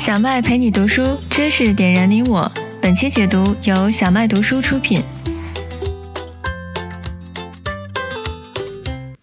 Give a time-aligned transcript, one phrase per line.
[0.00, 2.50] 小麦陪你读书，知识点燃你我。
[2.80, 5.02] 本期解读由小麦读书出品。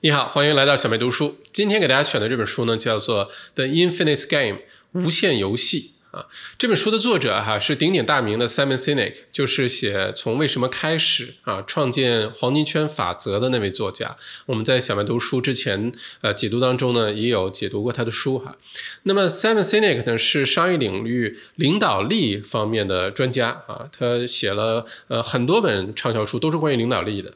[0.01, 1.37] 你好，欢迎来到小麦读书。
[1.51, 4.59] 今天给大家选的这本书呢，叫做《The Infinite Game》
[4.91, 5.93] 无限游戏。
[6.11, 6.25] 啊，
[6.57, 14.15] 这本书的作者哈是鼎鼎大名的 Simon Sinek，就是写从为什么开始啊，创建黄金圈法则的那位作家。
[14.45, 18.55] 我们在小麦读书之前呃解读当中呢，也有解读过他的书哈。
[19.03, 27.33] 那么 Simon Sinek 呢是商业领域领导力方面的专家啊，他写了呃很多本畅销书，都是关于领导力的。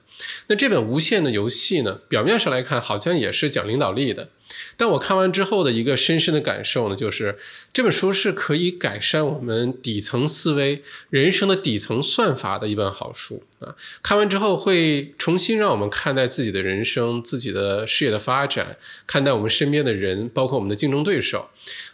[0.47, 4.29] 那这本《无限的游戏》呢，表面上来看好像也是讲领导力的。
[4.77, 7.37] 但我看完之后的一个深深的感受呢，就是
[7.71, 13.75] 这本书是可以改善我们底层思维、人生的底层算法的一本好书啊！
[14.01, 21.49] 看完之后会重新让我们看待自己的人生、自己的事业的发展，看待我们身边的人，包括我们的竞争对手。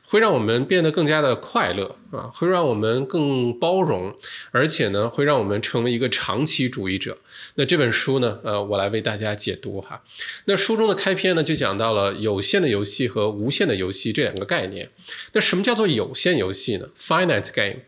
[0.10, 4.16] 会让我们变得更加的快乐啊，会让我们更包容，
[4.52, 7.18] 而且呢，会让我们成为一个长期主义者。
[7.56, 10.02] 那这本书呢，呃，我来为大家解读哈。
[10.46, 14.90] 那书中的开篇呢，就讲到了有限的游戏和无限的游戏这两个概念。
[15.34, 17.82] 那什么叫做有限游戏呢？Finite game。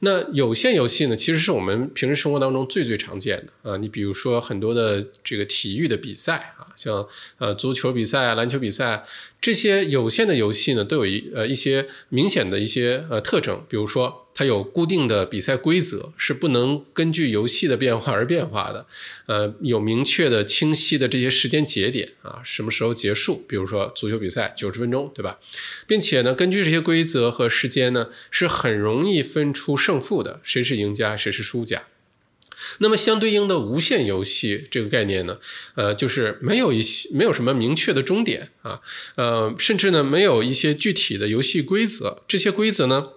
[0.00, 3.76] 那有限游戏呢，其实是我们平时生活当中最最常见的啊。
[3.76, 9.04] 你比如说很多的这个体育的比赛，像呃足球比赛啊、篮球比赛
[9.40, 14.22] 这些有限的游戏呢，都有一呃一些明显的一些呃特征，比如说。
[14.38, 18.86] 它有固定的比赛规则，是不能根据游戏的变化而变化的。
[19.24, 23.46] 呃，有明确的、清晰的这些时间节点啊，什么时候结束？
[23.48, 25.38] 比如说足球比赛九十分钟，对吧？
[25.86, 31.84] 并且呢，根据这些规则和时间呢，是很容易分出胜负的，谁是赢家，谁是输家。
[32.78, 35.38] 那么相对应的无限游戏这个概念呢，
[35.74, 38.80] 呃，就是没有一些没有什么明确的终点啊，
[39.16, 43.08] 呃，甚至呢，没有一些具体的游戏规则，这些规则呢。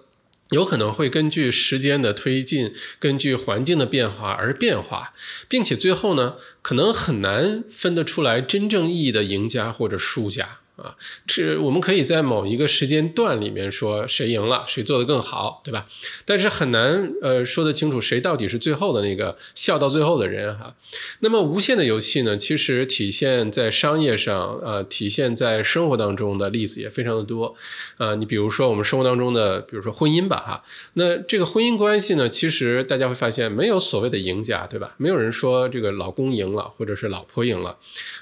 [0.50, 5.14] 有可能会根据时间的推进，根据环境的变化而变化，
[5.48, 10.59] 并且最后呢，可能很难分得出来真正意义的赢家或者输家。
[10.80, 10.96] 啊，
[11.26, 15.86] 这我们可以在某一个时间段里面说谁赢了，谁做得更好，对吧？
[16.24, 20.74] 但是很难呃说得清楚谁到底是最后的那个笑到最后的人哈。
[21.20, 27.54] 那么无限的游戏呢，其实体现在商业上，呃，体现在生活当中的例子也非常的多。
[27.98, 30.64] 啊，你比如说我们生活当中的，比如说婚姻吧哈。
[30.94, 34.94] 那这个婚姻关系呢，其实大家会发现没有所谓的赢家，对吧？
[34.96, 37.76] 没有人说这个老公赢了，或者是老婆赢了。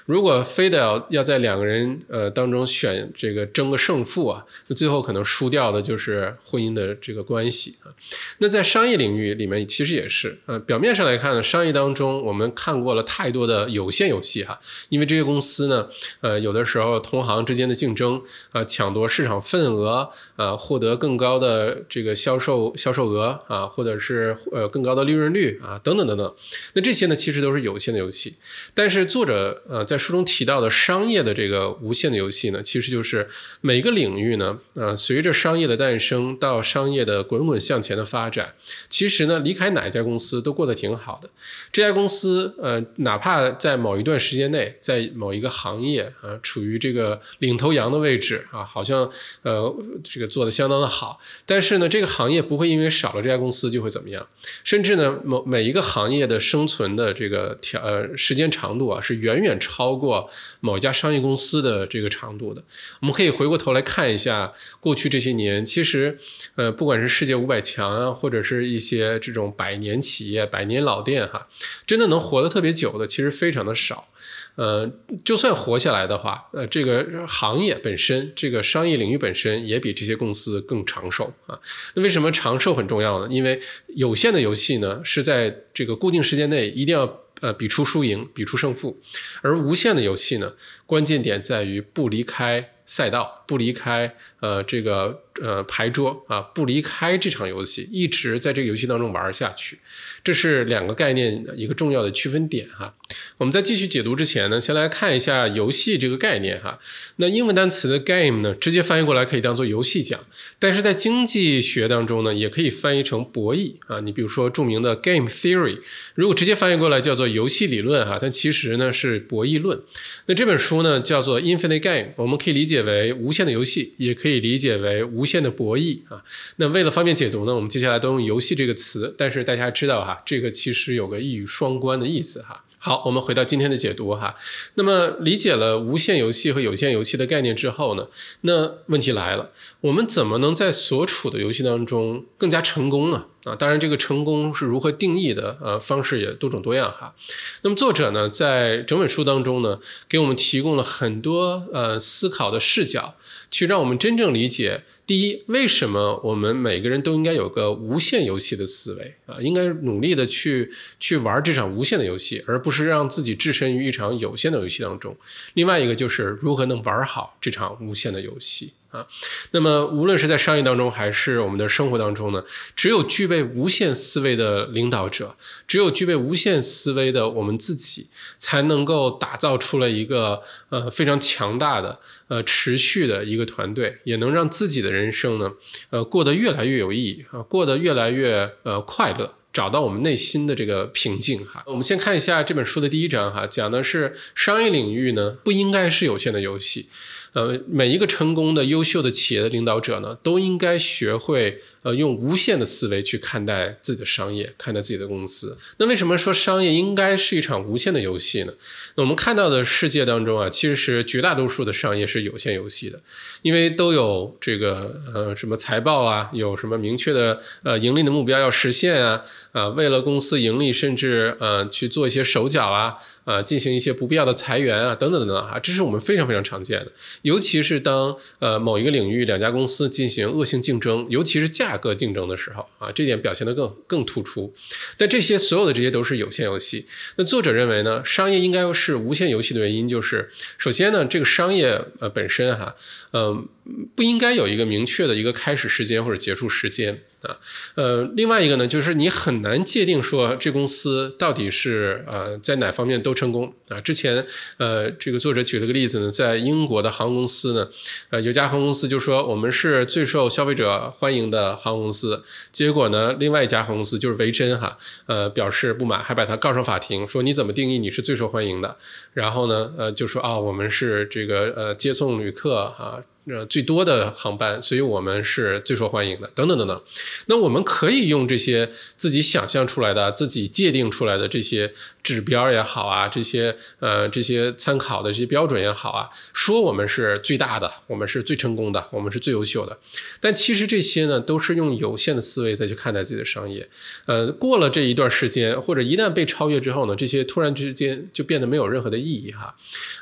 [0.05, 7.93] 如果非得要要在两个人呃当中选这个争个胜负啊，那最后可能输掉的就是婚姻的这个关系啊。
[8.39, 15.87] 那在商业领域里面，其实也是呃，表面上来看呢，商业当中我们看过了太多的有限游戏哈，因为这些公司呢，
[16.21, 18.21] 呃，有的时候同行之间的竞争
[18.51, 26.35] 啊，抢夺市场份额啊，获得更高的这个销售销售额啊，或者是呃更高的利润率啊，等等等等。
[26.73, 28.35] 那这些呢，其实都是有限的游戏。
[28.73, 33.27] 但是作者呃在书中提到的商业的这个无限的游戏呢，其实就是
[33.59, 38.55] 每个领域呢，呃，随着商业的诞生到商业的滚滚向前的发展，
[38.87, 41.29] 其实呢，离开哪一家公司都过得挺好的。
[41.73, 49.11] 这家公司，呃，哪怕在某一段时间内，在某一个行业啊，处于这个领头羊的位置啊，好像
[49.41, 54.25] 呃，这个做的相当的好，但是呢，这个行业不会因为少了这家公司就会怎么样，
[54.63, 60.29] 甚至呢，某每一个行业的生存的这个条呃时间长度啊，是远远超过
[60.61, 61.79] 某一家商业公司的。
[61.89, 62.61] 这个长度的，
[63.01, 66.17] 我们可以回过头来看一下过去这些年，其实，
[66.55, 71.47] 呃，不管是世界五百强啊，或者是一些这种百年企业、百年老店哈，
[71.85, 74.09] 真的能活得特别久的，其实非常的少。
[74.55, 74.91] 呃，
[75.23, 81.57] 就算活下来的话，呃，这个行业本身，这个商业领域本身也比这些公司更长寿啊。
[81.93, 83.27] 那为什么长寿很重要呢？
[83.31, 83.61] 因为
[83.95, 87.21] 有限的游戏呢，是在这个固定时间内一定要。
[87.41, 89.01] 呃，比出输赢，比出胜负，
[89.41, 90.53] 而无限的游戏呢，
[90.85, 95.23] 关键点在于不离开赛道，不离开呃这个。
[95.41, 99.79] 呃，牌桌啊，不离开这场游戏，一直在这个游戏当中玩下去，
[100.21, 102.93] 这是两个概念一个重要的区分点哈。
[103.37, 106.77] 我们在继续解读之前呢，先来看一下游戏这个概念哈。
[107.17, 110.19] 那英文单词的 game 呢，直接翻译过来可以当做游戏讲，
[110.59, 114.01] 但是在经济学当中呢，也可以翻译成博弈啊。
[114.01, 115.79] 你比如说著名的 game theory，
[116.15, 119.79] 如果直接翻译过来叫做游戏理论哈，但其实呢是博弈论。
[120.25, 125.29] 那这本书呢叫做 Infinite Game，我们可以理解为无限的游戏，也可以理解为无。
[125.29, 126.23] 限的博弈啊，
[126.55, 129.13] 那为了方便解读呢，我们接下来都用“游戏”这个词。
[129.15, 132.65] 但是大家知道哈，这个其实有个一语双关的意思哈。
[132.79, 134.35] 好，我们回到今天的解读哈。
[134.73, 138.07] 那么理解了无限游戏和有限游戏的概念之后呢，
[138.41, 139.51] 那问题来了，
[139.81, 143.27] 我们怎么能在所处的游戏当中更加成功呢？
[143.45, 145.57] 啊，当然这个成功是如何定义的？
[145.61, 147.15] 呃，方式也多种多样哈。
[147.61, 149.79] 那么作者呢，在整本书当中呢，
[150.09, 153.15] 给我们提供了很多呃思考的视角，
[153.49, 154.83] 去让我们真正理解。
[155.07, 159.37] 第一，为什么我们每个人都应该有个无限游戏的思维啊？
[159.39, 165.15] 应该努力的去去玩这场无限的游戏，而不是让自己置身于一场有限的游戏当中。
[165.53, 168.73] 另外一个就是如何能玩好这场无限的游戏。
[168.91, 169.05] 啊，
[169.51, 172.43] 那么无论是在商业当中，还是我们的生活当中呢，
[172.75, 175.35] 只有具备无限思维的领导者，
[175.67, 178.07] 只有具备无限思维的我们自己，
[178.39, 181.99] 才能够打造出了一个呃非常强大的
[182.29, 185.51] 呃持续的一个团队，也能让自己的人生呢
[185.91, 191.63] 呃过得越来越有意义啊，过得越来越呃快乐，找到我们内心的这个平静哈。
[191.67, 196.87] 我们先看一下这本书的第一章哈，讲的是商业领域呢不应该是有限的游戏。
[197.33, 205.57] 呃，每一个成功的、优秀的企业的领导者呢，都应该学会呃用无限的思维去看待自己的商业，看待自己的公司。
[205.77, 208.53] 那为什么说商业应该是一场无限的游戏呢？
[208.95, 212.99] 那我们看到的世界当中啊，其实是绝大多数的商业是有限游戏的，
[213.41, 219.21] 因为都有这个呃什么财报啊，有什么明确的呃盈利的目标要实现啊，
[219.51, 222.97] 啊为了公司盈利，甚至呃去做一些手脚啊。
[223.25, 226.91] 啊，进行一些不必要的裁员啊，等等等等啊，这是我们非常非常常见的。
[227.21, 234.51] 尤其是当呃某一个领域两家公司进行恶性竞争，尤其是价价格竞争的时候啊，这点表现得更更突出。
[234.97, 236.87] 但这些所有的这些都是有限游戏。
[237.17, 242.75] 那作者认为呢，商业应该是无限游戏的原因就是，首先呢，这个商业呃本身哈，
[243.13, 243.47] 嗯，
[243.95, 247.01] 不应该有一个明确的一个开始时间或者结束时间。
[247.23, 247.37] 啊，
[247.75, 253.81] 呃，另外一个呢，就是你很难界定说这公司到底是呃在哪方面都成功啊。
[253.81, 254.25] 之前
[254.55, 257.67] 呃，这个作者举了个例子呢，在英国的航空公司呢，
[258.11, 268.77] 呃，有家航空公司就说我们是最受消费者欢迎的航空公司，结果呢，另外一家航空公司就是维珍哈，呃，表示不满，还把他告上法庭，说你怎么定义你是最受欢迎的？
[269.13, 273.03] 然后呢，呃，就说啊，我们是这个呃接送旅客啊。
[273.29, 276.81] 呃，最多的航班，所以我们是最受欢迎的，等等等等。
[277.27, 289.77] 那我们可以用这些自己想象出来的、自己界定出来的这些指标也好啊，这些呃这些参考的这些标准也好啊，说我们是最大的，我们是最成功的，我们是最优秀的。
[290.19, 293.69] 但其实这些呢，都是用有限的思维再去看待自己的商业。
[294.05, 299.55] 呃，过了这一段时间，或者一旦被超越之后呢，这些突然之间就变得没有任何的意义哈。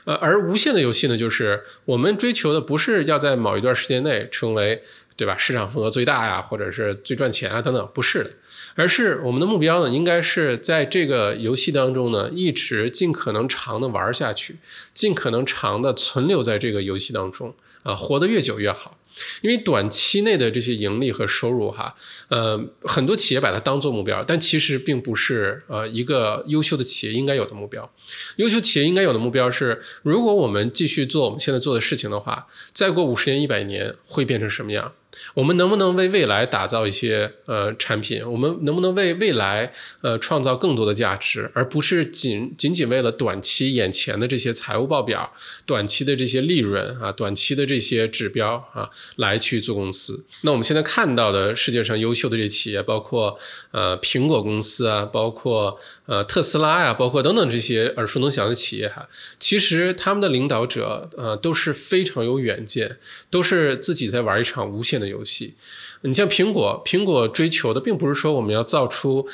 [0.06, 4.81] 呃，而无限的游戏呢，就是我们追求的不是要在某一段时间内成为，
[5.15, 5.35] 对吧？
[5.35, 8.31] 市场份额最大呀，或者是最赚钱啊，等等，不是的，
[8.75, 14.57] 而是我们的目标呢，应该是在这个游戏当中呢，一直尽可能长的玩下去，
[14.93, 18.96] 尽可能长的存留在这个游戏当中啊，活得越久越好。
[19.41, 21.95] 因为短期内的这些盈利和收入，哈，
[22.29, 27.91] 呃，很多企业把它当做目标，但其实并不是呃一个优秀的企业应该有的目标。
[28.37, 34.93] 优秀企业应该有的目标是，如果我们继续做我们现在做的事情的话，再过五十年、一百年会变成什么样？
[35.33, 38.21] 我们能不能为未来打造一些呃产品？
[38.29, 39.71] 我们能不能为未来
[40.01, 45.31] 呃创造更多的价值，而不是仅仅仅为了短期眼前的这些财务报表、
[45.65, 50.25] 短期的这些利润啊、短期的这些指标啊来去做公司？
[50.41, 53.39] 那我们现在看到的世界上优秀的这些企业，包括
[53.71, 59.07] 呃苹果公司啊，包括呃特斯拉呀，包括等等这些耳熟能详的企业哈，
[59.39, 62.97] 其实他们的领导者呃都是非常有远见，
[63.30, 64.97] 都是自己在玩一场无限。
[64.97, 65.56] 的游戏，
[66.01, 69.27] 你像苹果，苹果追求的并不是说我们要造出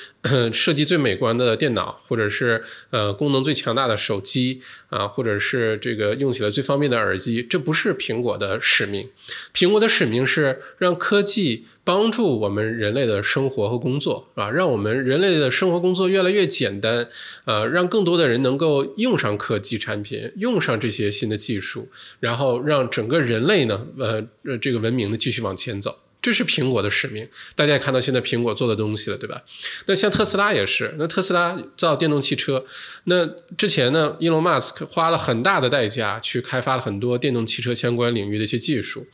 [0.52, 9.10] 设计最美观的电脑，或者是呃功能最强大的手机啊，或者是这个用起来最方便的耳机，这不是苹果的使命。
[9.54, 17.10] 苹果的使命是让科技帮助我们人类的生活和工作，啊，让我们人类的生活工作越来越简单，
[17.44, 21.90] 呃，让更多的人能够用上科技产品，用上这些新的技术，
[22.22, 24.26] 然后让整个人类呢，呃，
[24.62, 26.00] 这个文明呢继续往前走。
[26.24, 29.44] 这是苹果的使命，大家也看到现在苹果做的东西了，对吧？
[29.88, 32.66] 那像特斯拉也是，那特斯拉造电动汽车，
[33.04, 33.26] 那
[33.58, 39.06] 之前呢，伊隆马斯克花了很大的代价去开发了很多电动汽车相关领域的一些技术，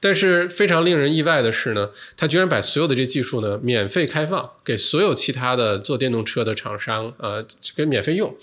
[0.00, 8.36] 但是非常令人意外的是呢，他居然把所有的这技术呢免费开放给所有其他的做电动车的厂商，呃，给免费用。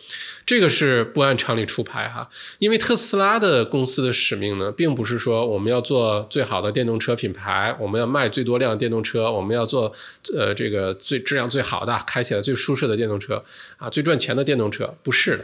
[0.46, 8.06] 这个是不按常理出牌哈，因为特斯拉的公司的使命呢，并不是说我们要做最好的电动车品牌，我们要。
[8.16, 9.92] 卖最多辆电动车，我们要做
[10.34, 13.44] 呃这个最质量最好的、开起来最舒适的电动车
[13.76, 15.44] 啊，最赚钱的电动车，不是的。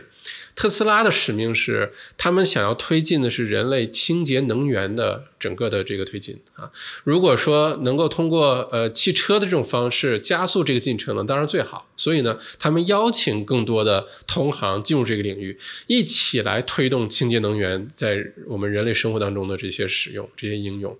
[0.55, 6.71] 特斯拉的使命是，他们想要推进的是人类清洁能源的整个的这个推进啊。
[7.03, 11.87] 如果说能够通过呃汽车的这种方式加速这个进程呢，当然最好。
[11.95, 18.17] 所以呢，他们邀请更多的同行进入这个领域，一起来推动清洁能源在
[18.47, 20.97] 我们人类生活当中的这些使用、这些应用。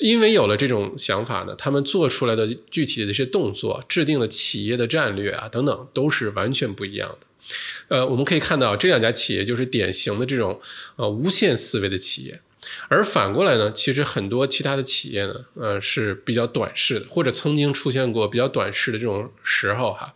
[0.00, 7.26] 因为有了这种想法呢，他们做出来的具体的这些动作、制定的企业的战略啊等等，都是完全不一样的。
[7.88, 10.60] 呃，我们可以看到这两家企业就是典型的这种
[10.96, 12.40] 呃无限思维的企业，
[12.88, 20.14] 而反过来呢，其实很多其他的企业呢，呃是比较短视的，或者曾经出现过比较短视的这种时候哈。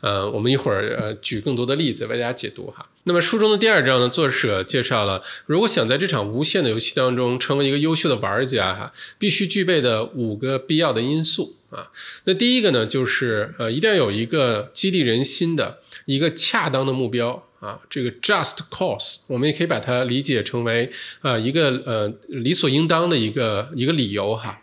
[0.00, 2.88] 呃，我们一会儿呃举更多的例子为大家解读哈。
[3.04, 11.90] 那么书中的第二章呢，作者介绍了如果想在这场无限的游戏当中成为一个优秀的玩家哈，必须具备的五个必要的因素啊。
[12.24, 15.80] 那第一个呢，就是呃一定要有一个激励人心的。
[16.06, 24.60] 一个恰当的目标啊，这个 just cause，我们也可以把它理解成为呃一个呃理所应当的一个一个理由哈。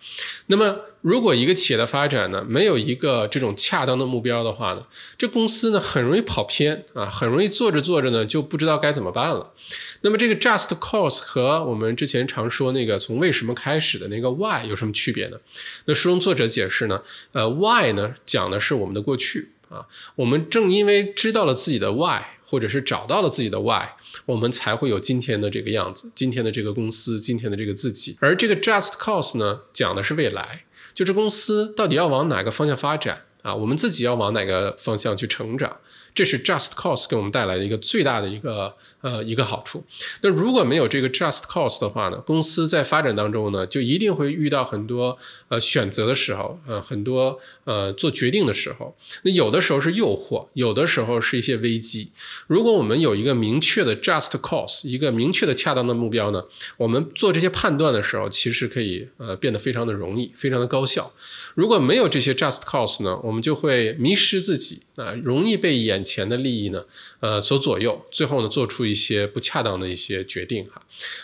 [0.48, 0.76] 那么，
[1.08, 4.86] 如果一个企业的发展呢，没有一个这种恰当的目标的话呢，
[5.18, 9.54] 这公司呢很容易跑偏啊，很容易做着做着呢就不知道该怎么办了。
[10.02, 15.38] 那么，这个 just cause 和我们之前常说那个从为什么开始的那个 why 有什么区别呢？
[15.86, 19.54] 那书中作者解释呢，呃，why 呢讲的是我们的过去。
[19.70, 23.92] 啊，我们正因为知道了自己的 why，或者是找到了自己的 why，
[24.26, 28.18] 我们才会有今天的这个样子，今天的这个公司，今天的这个自己。
[28.20, 30.64] 而这个 just cause 呢，讲的是未来，
[30.98, 35.78] 就这公司到底要往哪个方向发展啊，我们自己要往哪个方向去成长。
[36.18, 39.84] 这是 just cause 给我们带来的一个最大的一个呃一个好处。
[40.24, 45.16] 那如果没有这个 just cause 的话呢，公司在发展当中呢，就一定会遇到很多
[45.50, 48.98] 呃选择的时候，呃很多呃做决定的时候。
[49.22, 52.10] 那有的时候是诱惑，有的时候是一些危机。
[52.48, 56.44] 如果我们有一个明确的 just cause，一个明确的恰当的目标呢，
[56.78, 61.14] 我们做这些判断的时候，其实可以呃变得非常的容易，非常的高效。
[61.54, 66.84] 如果没有这些 just cause 呢，我们就会迷失自己啊，容易被眼前的利益呢，
[67.20, 70.82] 呃所左右，最后呢做出一些不恰当的一些决定哈。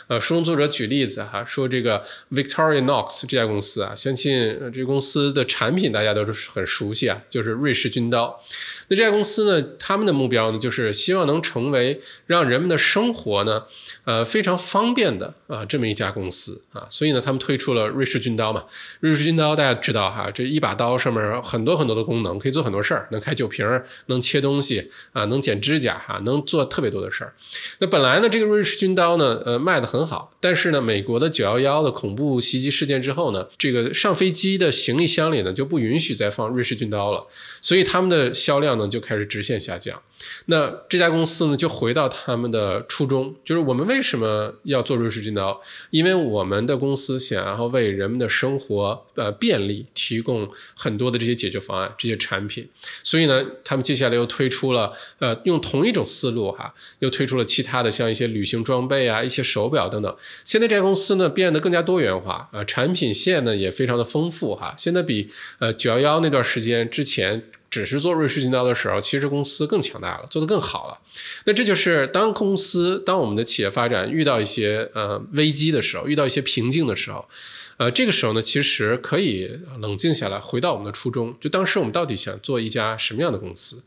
[0.07, 8.39] 呃，书中作者举例子哈，说这个 Victoria Knox 这家公司啊，相信这公司的产品大家都是很熟悉啊，就是瑞士军刀。
[8.95, 13.63] 这家公司呢，他们的目标呢，就是希望能成为让人们的生活呢，
[14.05, 18.63] 呃非常方便的啊这么一家公司啊，所以呢，他们推出了瑞士军刀嘛。
[19.00, 20.29] 瑞士军刀大家知道哈。
[20.33, 23.65] 这一把刀上面很多很多的功能，可以做很多事儿，能开酒瓶，
[24.07, 27.33] 能切东西啊，能剪指甲哈，能做特别多的事儿。
[27.79, 37.27] 那本来呢，这个瑞士军刀呢，呃，卖的很好，但是呢，美国的九幺幺的恐怖袭击事件之后呢，这个上飞机的行李箱里呢就不允许再放瑞士军刀了，
[37.62, 40.01] 所以他们的销量呢就开始直线下降。
[40.47, 45.61] 那这家公司呢就回到他们的初衷，就是我们为什么要做瑞士军刀？
[45.91, 50.23] 因为我们的公司想要为人们的生活呃便利提。
[50.23, 52.65] 供很多的这些解决方案、这些产品，
[53.03, 60.15] 所以呢，他们接下来又推出了，呃，用同一种思路哈，又推出了其他的像一些旅行装备啊、一些手表等等。
[60.45, 64.73] 现在这家公司呢变得更加多元化啊，产品线呢也非常的丰富哈。
[64.77, 70.99] 现在比呃九幺幺那段时间之前只是做瑞士军刀的时候，其实公司更强大了，做得更好了。
[71.45, 77.27] 那这就是当公司、当我们的企业发展遇到一些呃危机的时候，遇到一些瓶颈的时候。
[77.77, 79.49] 呃，这个时候呢，其实可以
[79.81, 81.35] 冷静下来，回到我们的初衷。
[81.41, 83.81] 就当时我们到底想做一家什么样的公司？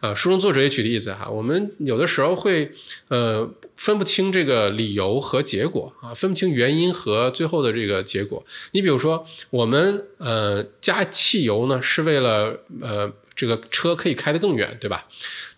[0.00, 2.72] 啊，书中作者也举例子哈，我们有的时候会
[3.08, 8.42] 呃分不清这个理由和结果啊，分不清原因和最后的这个结果。
[8.72, 15.06] 你比如说，我们呃加汽油呢，是为了呃这个车可以开得更远，对吧？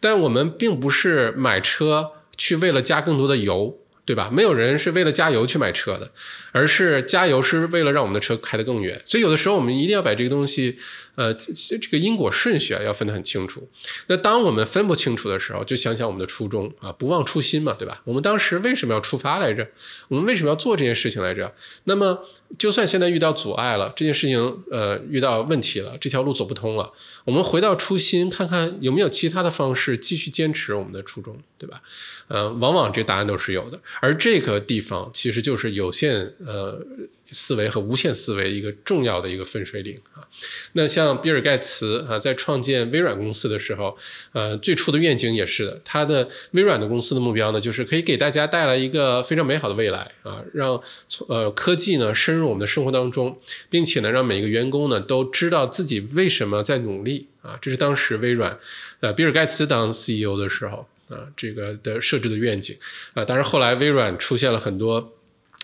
[0.00, 3.78] 但我们并不是买车去为了加更多的油。
[4.08, 4.30] 对吧？
[4.32, 6.10] 没有人是为了加油去买车的，
[6.52, 9.02] 而是加油是为了让我们的车开得更远。
[9.04, 10.78] 所以有的时候我们一定要把这个东西。
[11.18, 13.68] 呃，这这个因果顺序啊，要分得很清楚。
[14.06, 18.00] 那当我们分不清楚的时候，就想想我们的初衷啊，不忘初心嘛，对吧？
[18.04, 19.66] 我们当时为什么要出发来着？
[20.06, 21.52] 我们为什么要做这件事情来着？
[21.84, 22.24] 那么，
[22.56, 26.92] 就算现在遇到阻碍了，这件事情呃遇到问题了，这条路走不通了，
[27.24, 31.82] 我们回到初心，看看有没有其他的方式继续坚持我们的初衷，对吧？
[32.28, 33.80] 呃，往往这答案都是有的。
[34.00, 36.86] 而这个地方其实就是有限呃。
[37.32, 40.26] 思维和无限思维一个重要的一个分水岭啊。
[40.72, 43.96] 那像比尔盖茨啊，在创建微软公司的时候，
[44.32, 50.80] 呃，最初的愿景也是的，他的微软的公司的目标呢，就是可以给大家带来一个非常美好的未来啊，让
[51.28, 57.58] 呃科技呢深入我们的生活当中，并且呢，让每一个员工呢都知道自己为什么在努力啊。
[57.60, 58.58] 这是当时微软
[59.00, 62.76] 呃比尔盖茨当 CEO 的时候啊，这个的设置的愿景
[63.14, 63.24] 啊。
[63.24, 65.14] 当然后来微软出现了很多。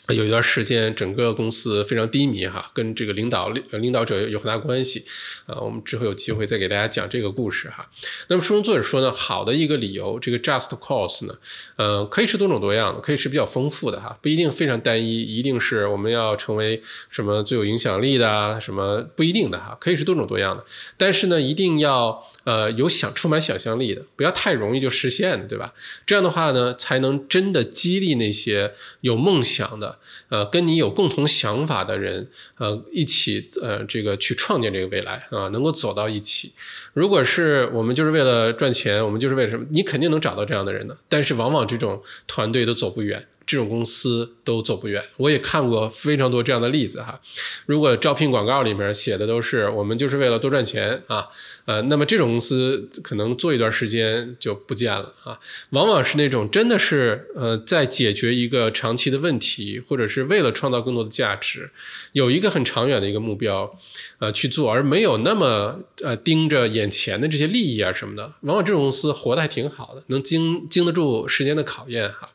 [0.09, 5.03] 有一段时间，整个公司非常低迷哈，跟这个领导领导者有很大关系
[5.47, 5.59] 啊。
[5.61, 7.89] 我们之后有机会再给大家讲这个故事哈。
[8.29, 11.35] 那么书中作者说呢，好的一个理由，这个 just cause 呢，
[11.77, 20.63] 呃，可以是多种多样的，可以是比较丰富的哈，不一定非常单一，一定是我们要成为什么最有影响力的啊，什么不一定的哈，可以是多种多样的。
[20.99, 25.73] 但是呢，一定要呃有想充满想象力的，不要太容易就实现的，对吧？
[26.05, 29.94] 这样的话呢，才能真的激励那些有梦想的。
[30.29, 36.53] 呃，跟你有共同想法的人，呃，一起呃，这个去创建这个未来啊，能够走到一起。
[36.93, 39.67] 如果是我们就是为了赚钱，我们就是为什么？
[39.71, 43.27] 你肯定能找到这样的人的，但是往往这种团队都走不远。
[43.47, 47.21] 这种公司都走不远，我也看过非常多这样的例子哈。
[47.67, 51.27] 如果招聘广告里面写的都是我们就是为了多赚钱啊，
[51.67, 55.39] 呃，那么这种公司可能做一段时间就不见了啊。
[55.71, 61.71] 往往是那种真的是呃在解决一个长期的问题，或者是为了创造更多的价值，
[62.13, 63.79] 有一个很长远的一个目标
[64.19, 68.33] 呃去做，而没有那么呃盯着眼前的这些利益啊什么的。
[68.43, 72.31] 往往这种公司活得还挺好的，能经经得住时间的考验哈。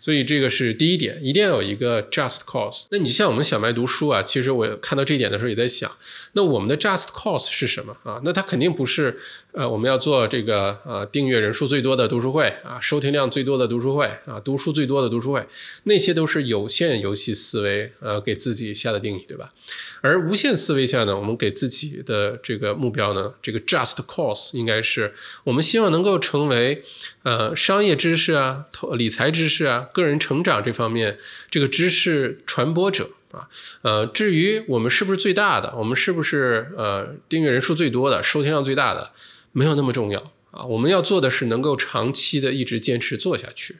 [0.00, 2.86] 所以这个是第一点，一定要有一个 just cause。
[2.90, 5.90] 那你像我们小麦读书啊，其实我看到这一点的时候也在想，
[6.32, 8.20] 那我们的 just cause 是什么啊？
[8.24, 9.20] 那它肯定不是
[9.52, 15.46] 呃我们要做这个呃订阅人数最多的读书会啊，收听量最多的读书会啊，读书最多的读书会，
[15.84, 19.52] 那些都是有限游戏思维呃给自己下的定义，对吧？
[20.00, 25.12] 而无限思维下呢，我们给自己的这个目标呢，这个 just cause 应该是
[25.44, 26.82] 我们希望能够成为
[27.22, 31.18] 呃商业知识啊、投理财知识啊、个人成长这方面
[31.50, 33.48] 这个知识传播者啊。
[33.82, 39.12] 呃，至于我们是不是最大的，我们是不是呃订阅人数最多的、收听量最大的，
[39.52, 40.64] 没有那么重要啊。
[40.64, 43.76] 我们要做的是能够长期的一直坚持做下去，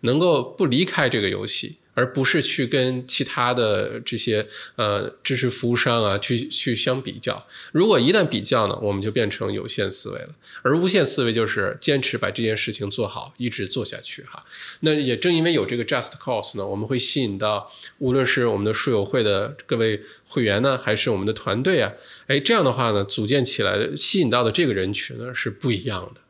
[0.00, 1.76] 能够不离开这个游戏。
[1.94, 4.46] 而不是去跟其他的这些
[4.76, 7.46] 呃知识服务商啊去去相比较。
[7.72, 10.28] 如果一旦比较呢，我们就变成有限思维了。
[10.62, 14.44] 而无限思维就是坚持把这件事情做好，一直做下去哈。
[14.80, 21.92] 那也正因为有这个 just cause 呢，我们会吸引到无论是我们的书友会的各位会员呢，还是我们的团队啊，
[22.26, 26.20] 哎，这样的话呢，组建起来吸引到的这个人群呢是不一样的。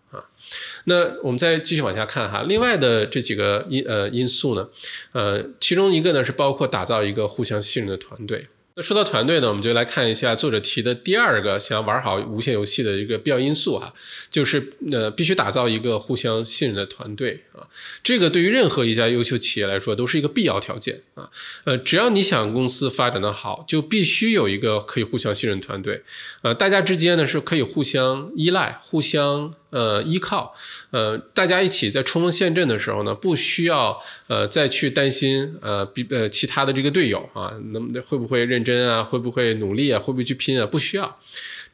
[0.85, 4.69] 那我们再继续往下看哈，另外的这几个因呃因素呢，
[5.13, 8.49] 呃，其中一个呢是包括打造一个互相信任的团队。
[8.77, 13.95] 那说到团队呢，我们就来看一下作者提的第二个想玩好无限游戏的一个必要因素哈，
[14.29, 17.69] 就是呃必须打造一个互相信任的团队啊。
[18.03, 21.31] 这个对于任何一家优秀企业来说都是一个必要条件啊。
[21.63, 26.03] 呃，只要你想公司发展的好，就必须有一个可以互相信任团队。
[26.43, 29.55] 呃，大家之间呢是可以互相依赖、互相。
[29.75, 30.55] 呃，依靠，
[30.93, 41.19] 呃，大家一起在冲锋陷阵的时候呢，不需要呃再去担心呃比呃其他的这个队友啊，能会不会认真啊，会不会努力啊，会不会去拼啊，不需要。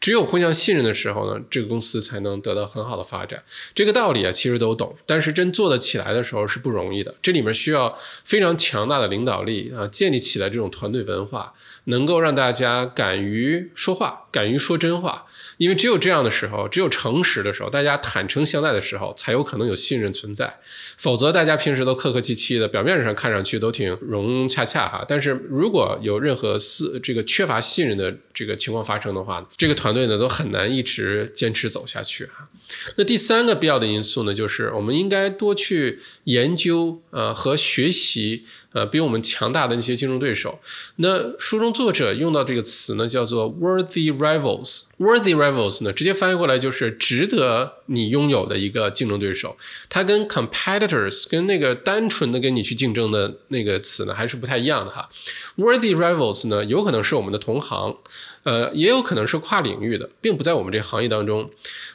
[0.00, 3.42] 只有互相信任的时候呢，这个公司才能得到很好的发展。
[3.74, 7.14] 这个道理啊，其实都懂，但是真做得起来的时候是不容易的。
[7.20, 11.52] 这里面需要非常强大的领导力啊，建立起来这种团队文化，
[11.84, 15.26] 能够让大家敢于说话，敢于说真话。
[15.58, 20.58] 因为只有这样的时候，只有诚实的时候，大家坦诚相待的时候，才有可能有信任存在。
[20.96, 25.04] 否则，大家平时都客客气气的，表面上看上去都挺融洽洽哈。
[25.06, 32.48] 但是如果有任何四这个缺乏信任的这个情况发生的话，这个团团队呢都很难一直坚持走下去哈。
[32.96, 38.44] 那第三个必要的因素呢，就是我们应该多去研究呃和学习。
[38.72, 40.60] 呃，比我们强大的那些竞争对手，
[40.98, 44.82] 那书中作者用到这个词呢，叫做 worthy rivals。
[45.00, 49.56] worthy rivals 呢，直接翻译过来就是值得你拥有的一个竞争对手。
[49.88, 55.08] 它跟 competitors 跟那个单纯的跟你去竞争的那个词呢，还是不太一样的哈。
[55.58, 57.96] worthy rivals 呢，有可能是我们的同行，
[58.42, 61.50] 呃，也有可能是跨领域的，并不在我们这个行业当中。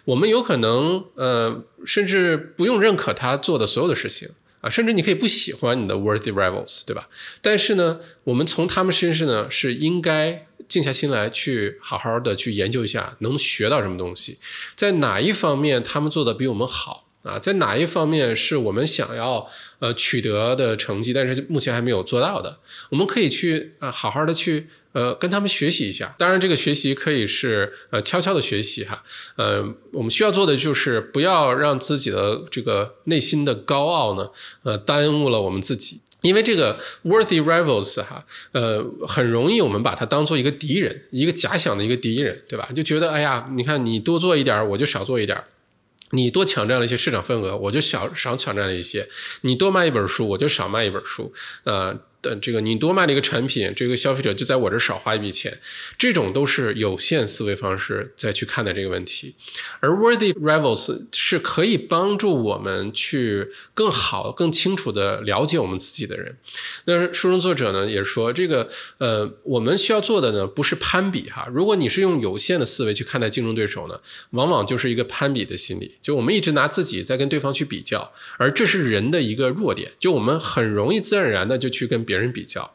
[0.05, 4.29] 我们有可能呃，甚至不用认可他做的所有的事情。
[4.62, 7.08] 啊，甚至你可以不喜欢你的 worthy rivals，对吧？
[7.39, 14.39] 但是呢，我们从他们身上呢，是应该静下心来去好好的去研究一下，能学到什么东西，
[14.75, 22.58] 在哪一方面他们做的比我们好啊，在哪一方面是我们想要呃取得的成绩，但是目前还没有做到的，
[22.89, 26.15] 我们可以去啊好好的去呃跟他们学习一下。
[26.17, 29.03] 当然，这个学习可以是呃悄悄的学习哈，
[29.36, 34.31] 呃，我们需要做的就是不要让自己的这个内心的高傲呢，
[34.63, 36.01] 呃，耽误了我们自己。
[36.21, 42.67] 因为这个 worthy rivals 哈，呃，很容易我们把它当做一个敌人，一个假想的一个敌人，对吧？
[42.73, 45.43] 就觉得哎呀，你看你多做一点儿，我就少做一点儿。
[46.12, 49.03] 你多抢占了一些市场份额，我就少少抢占了一些；
[49.41, 51.34] 你多卖一本书，我就少卖一本书。
[51.63, 55.59] 呃，的这个你多卖了一个产品，这个消费者就在我这少花一笔钱。
[55.97, 59.35] 这种都是有限思维方式再去看待这个问题。
[59.79, 66.38] 而 worthy rivals 是可以帮助我们去更好、更清楚的了解我们自己的人。
[66.85, 71.47] 那书中作者呢也说，这个呃，我们需要做的呢不是攀比哈。
[71.53, 73.99] 如果你是用有限的思维去看待竞争对手呢，
[74.31, 75.95] 往往就是一个攀比的心理。
[76.01, 79.91] 就我们一直拿自己在跟对方去比较，而这是人的一个弱点。
[79.99, 82.73] 就我们很容易自然而然的就去跟别别人比较，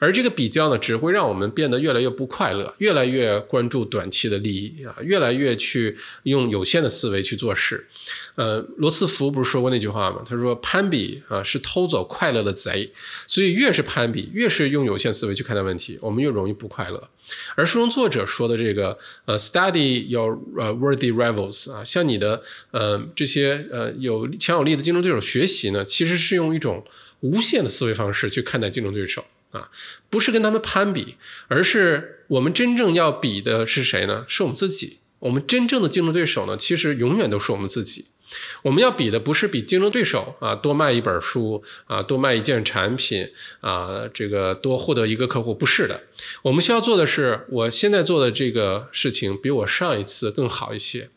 [0.00, 7.86] 而这个比较呢，只会让我们变得越来越不快乐，越来越关注短期的利益啊，越来越去用有限的思维去做事。
[8.34, 10.24] 呃，罗斯福不是说过那句话吗？
[10.26, 12.90] 他说攀比啊是偷走快乐的贼，
[13.28, 17.08] 所以越是攀比，越是用有限思维去看待问题，我们越容易不快乐。
[17.54, 26.84] 而书中作者说的这个呃，study your worthy rivals 啊，像你的呃这些呃有强有力的竞争对手学习呢，其实是用一种
[27.20, 29.70] 无限的思维方式去看待竞争对手啊，
[30.08, 31.16] 不是跟他们攀比，
[31.48, 34.24] 而是我们真正要比的是谁呢？
[34.28, 34.98] 是我们自己。
[35.20, 38.06] 我们真正的竞争对手呢，其实永远都是我们自己。
[38.62, 43.28] 我们要比的不是比竞争对手啊多卖一本书啊多卖一件产品
[43.60, 46.02] 啊这个多获得一个客户，不是的。
[46.42, 51.08] 我们需要做的是，我现在做的这个事情比我上一次更好一些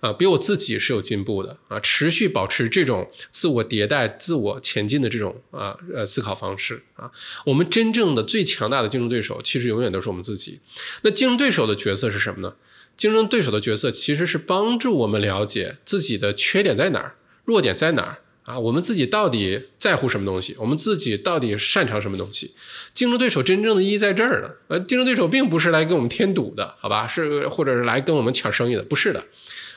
[0.00, 7.10] 啊，比我自己是有进步的啊，持续保持这种自我迭代、自我前进的这种啊呃思考方式啊。
[7.46, 10.60] 我们真正的最强大的竞争对手，其实永远都是我们自己。
[11.02, 12.54] 那竞争对手的角色是什么呢？
[12.98, 18.58] 竞争对手的角色其实是帮助我们了解自己的缺点在哪儿，弱点在哪儿啊？
[18.58, 20.56] 我们自己到底在乎什么东西？
[20.58, 22.54] 我们自己到底擅长什么东西？
[22.92, 24.50] 竞争对手真正的意义在这儿呢？
[24.66, 27.06] 呃，竞争对手并不是来给我们添堵的，好吧？
[27.06, 28.82] 是或者是来跟我们抢生意的？
[28.82, 29.26] 不是的，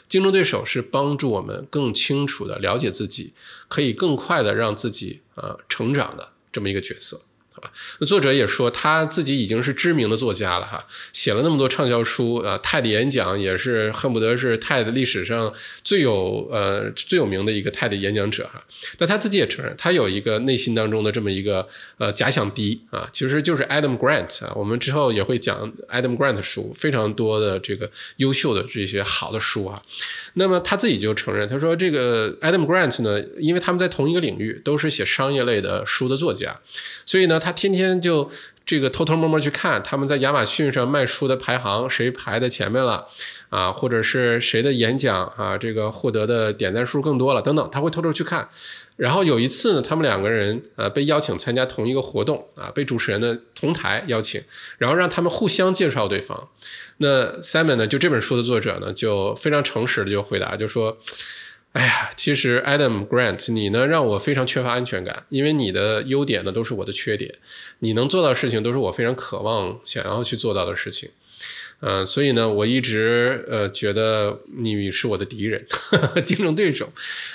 [0.08, 3.34] 竞争对手是帮助我们更清楚的了解自己，
[3.68, 7.22] 可以更快的让自己呃成长的这么一个角色。
[8.00, 18.64] 那作者也说，他自己已经是知名的作家了哈，写了那么多畅销书啊泰的演讲也是恨不得是泰的历史上最有呃最有名的一个泰的演讲者哈。
[18.98, 24.54] 但他自己也承认，他有一个内心当中的这么一个呃假想敌啊，其实就是 Adam Grant 啊。
[24.56, 29.82] 我们之后也会讲 Adam Grant 的书，非常多的这个优秀的这些好的书啊。
[30.36, 36.60] 那么他自己就承认，他说这个 Adam Grant 呢，因为他们在同一个领域，都是写商业类的书的作家，
[37.06, 38.30] 所以呢，他天天就
[38.66, 43.08] 这个偷偷摸摸去看他们在亚马逊上卖书的排行，谁排在前面了
[43.50, 48.48] 啊，或者是谁的演讲啊，这个获得的点赞数更多了等等，他会偷偷去看。
[48.98, 54.42] 然后有一次呢，他们两个人呃被邀请参加同一个活动啊，被主持人的同台邀请，
[54.78, 56.50] 然后让他们互相介绍对方。
[56.98, 60.98] 那 Simon 呢，就这本书的作者呢，就非常诚实的就回答，就说。
[61.74, 67.36] 哎呀，其实 Adam Grant，你呢让我非常缺乏安全感，因为你的优点呢都是我的缺点，
[67.80, 71.10] 你能做到事情都是我非常渴望想要去做到的事情，
[71.80, 75.66] 嗯，所以呢，我一直呃觉得你是我的敌人，
[76.26, 76.92] 竞争对手，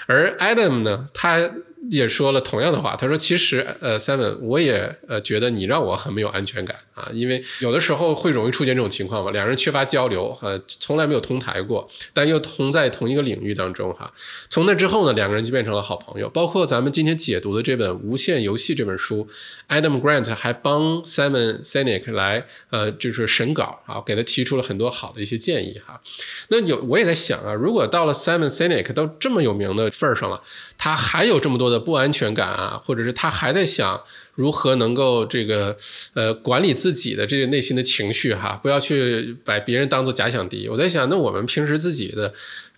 [0.07, 1.51] 而 Adam 呢，他。
[1.91, 14.13] 也说了同样的话，他说：“其实，呃，Seven，我也呃觉得你让我很没有安全感啊，因为有的时候会容易出现这种情况嘛，两人缺乏交流，呃，从来没有同台过，但又同在同一个领域当中哈。
[14.51, 16.29] 从那之后呢，两个人就变成了好朋友。
[16.29, 19.29] 包括咱们今天解读的这本《无限游戏》这本书
[19.69, 26.01] ，Adam Grant 还帮 Simon Sinek 来呃就是审稿啊，给他提出了很多好的一些建议哈。
[26.49, 30.43] 那有我也在想啊，如果到了 Simon Sinek 都这么有名的份儿上了，
[30.77, 31.76] 他还有这么多的。
[31.79, 34.01] 不安全感啊，或者是他还在想
[34.35, 35.77] 如何能够这个
[36.15, 40.69] 呃管理自己的这个内心的情绪哈，不要去把别人当做假想敌。
[40.69, 42.33] 我在想，那我们平时自己的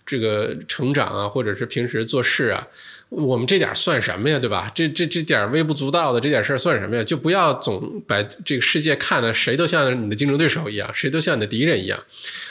[0.05, 2.67] 这个成长啊，或者是平时做事啊。
[3.09, 4.71] 我们这点算什么呀，对吧？
[4.75, 7.03] 这这这点微不足道的这点事儿算什么呀？
[7.03, 11.99] 就不要总把这个世界看的谁都像你的竞争对手一样，谁都像你的敌人一样，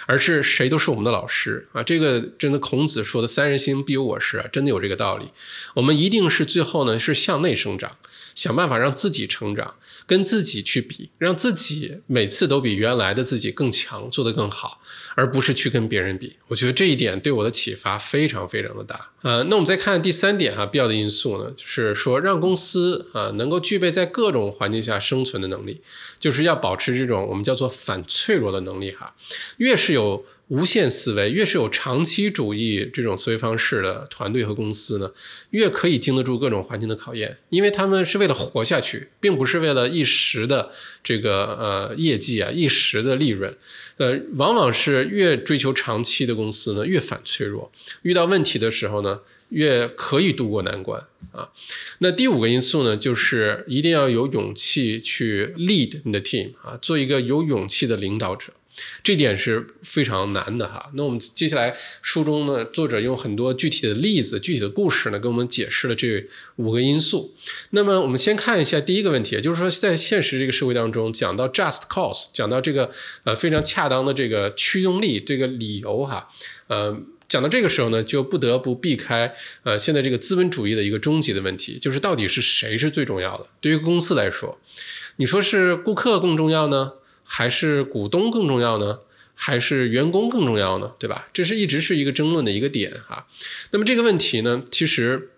[0.07, 1.83] 而是谁都是我们的老师啊！
[1.83, 5.31] 这个真的孔子说的“三人行，必有我师”啊，真的有这个道理。
[5.75, 7.97] 我们一定是最后呢是向内生长，
[8.38, 9.74] 想办法让自己成长，
[10.07, 14.81] 跟自己去比，让自己每次都比原来的自己更强，做得更好，
[15.14, 16.37] 而不是去跟别人比。
[16.46, 17.48] 我觉得这一点对我的。
[17.59, 19.11] 启发非常非常的大。
[19.22, 25.81] 呃，那我们再看第三点哈，必要的因素呢，就是说让公司啊能够具备在各种环境下生存的能力，
[26.20, 29.16] 就是要保持这种我们叫做反脆弱的能力哈。
[29.57, 35.12] 越是有无限思维，越是有长期主义这种思维方式的团队和公司呢，
[35.50, 40.70] 越可以经得住各种环境的考验，因为他们是为了活下去，并不是为了一时的
[41.04, 43.56] 这个呃业绩啊，一时的利润。
[43.98, 47.70] 呃，往往是越追求长期的公司呢，越反脆弱，
[48.02, 51.50] 遇到问题的时候呢，越可以渡过难关啊。
[51.98, 58.52] 那第五个因素呢，就是一定要有勇气去 lead 你的 team 啊，做一个有勇气的领导者。
[59.03, 60.91] 这点是非常难的哈。
[60.95, 67.35] 那我们接下来书中呢，作者用很多具体的例子、具体的故事呢，给我们解释了这五个因素。
[67.71, 72.91] 那么我们先看一下第一个问题，就是说在现实这个社会当中，讲到 just cause，讲到这个
[73.25, 76.29] 呃非常恰当的这个驱动力这个理由哈，
[76.67, 83.47] 呃，讲到这个时候呢，就不得不避开呃现在这个资本主义的一个终极的问题，就是到底是谁是最重要的？
[83.61, 84.59] 对于公司来说，
[85.17, 86.93] 你说是顾客更重要呢？
[87.29, 89.01] 还是股东更重要呢？
[89.41, 90.95] 还是员工更重要呢？
[90.99, 91.29] 对吧？
[91.33, 93.29] 这是一直是一个争论的一个点哈。
[93.71, 95.31] 那么这个问题呢，其实，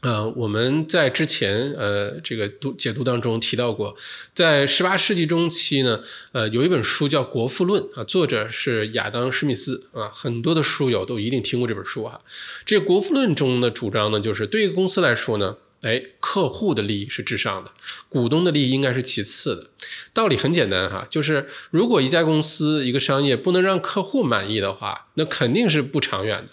[0.00, 3.94] 呃，我们在之前呃这个读解读当中提到过，
[4.32, 6.00] 在十八世纪中期呢，
[6.32, 12.22] 呃，有一本书叫《国富论》啊，作者是亚当·施密斯啊，很多的书友都一定听过这本书哈。
[12.64, 15.58] 这《国富论》中的主张呢，就是对于公司来说呢。
[15.82, 17.72] 哎，客户的利益是至上的，
[18.08, 19.70] 股东的利益应该是其次的。
[20.12, 26.52] 道理很简单哈，就是如果一家公司一个商业不能让客户满意的话，那肯定是不长远的。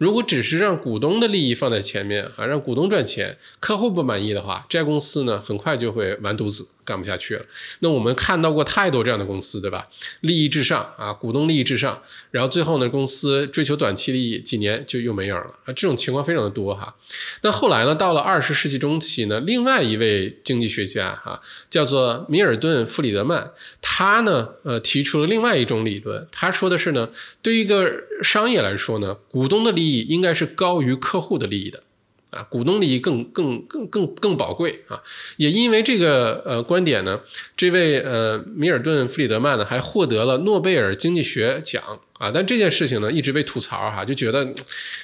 [0.00, 6.66] 如果只是让股东的利益放在前面啊，让股东赚钱，客户不满意的话，这家公司呢很快就会完犊子。
[6.82, 7.44] 干不下去了。
[7.80, 9.86] 那我们看到过太多这样的公司，对吧？
[10.22, 15.66] 利益至上啊，股东利益至上，然后最后呢，公司追求短期利益，几年就又没影了啊。
[15.66, 16.96] 这种情况非常的多哈。
[17.42, 26.26] 那后来呢，到了二十世纪中期呢，另外一位经济学家哈，叫做米尔顿·弗里德曼，他呢，呃，提出了另外一种理论。
[26.32, 27.10] 他说的是呢，
[27.40, 27.84] 对于一个
[28.22, 31.82] 商业来说呢，股东的利益应该是高于客户的利益的。
[32.30, 35.02] 啊，股东利益更更更更更宝贵啊！
[35.36, 37.18] 也因为这个呃观点呢，
[37.56, 41.82] 这位呃米尔顿·弗里德曼呢还获得了诺贝尔经济学奖
[42.20, 42.30] 啊。
[42.32, 44.48] 但这件事情呢一直被吐槽哈，就觉得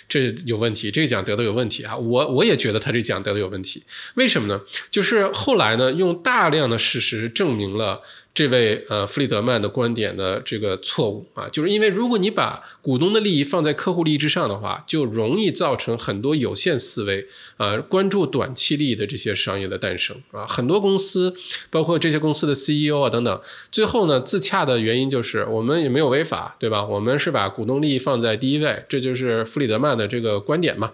[0.08, 1.96] 这有问题，这个奖得的有问题啊。
[1.96, 3.82] 我我也觉得他这奖得的有问题，
[4.14, 4.60] 为什么呢？
[4.92, 8.02] 就是后来呢用大量的事实证明了。
[8.36, 20.46] 这位呃弗里德曼的观点的这个错误啊，就是因为如果你把股东的利益放在客户利益之上的话，就容易造成很多有限思维啊，关注短期利益的这些商业的诞生啊。
[20.46, 21.34] 很多公司，
[21.70, 23.40] 包括这些公司的 CEO 啊等等，
[23.72, 26.84] 最后呢自洽的原因就是我们也没有违法，对吧？
[26.84, 30.92] 我们是把股东利益放在第一位，这就是弗里德曼的这个观点嘛。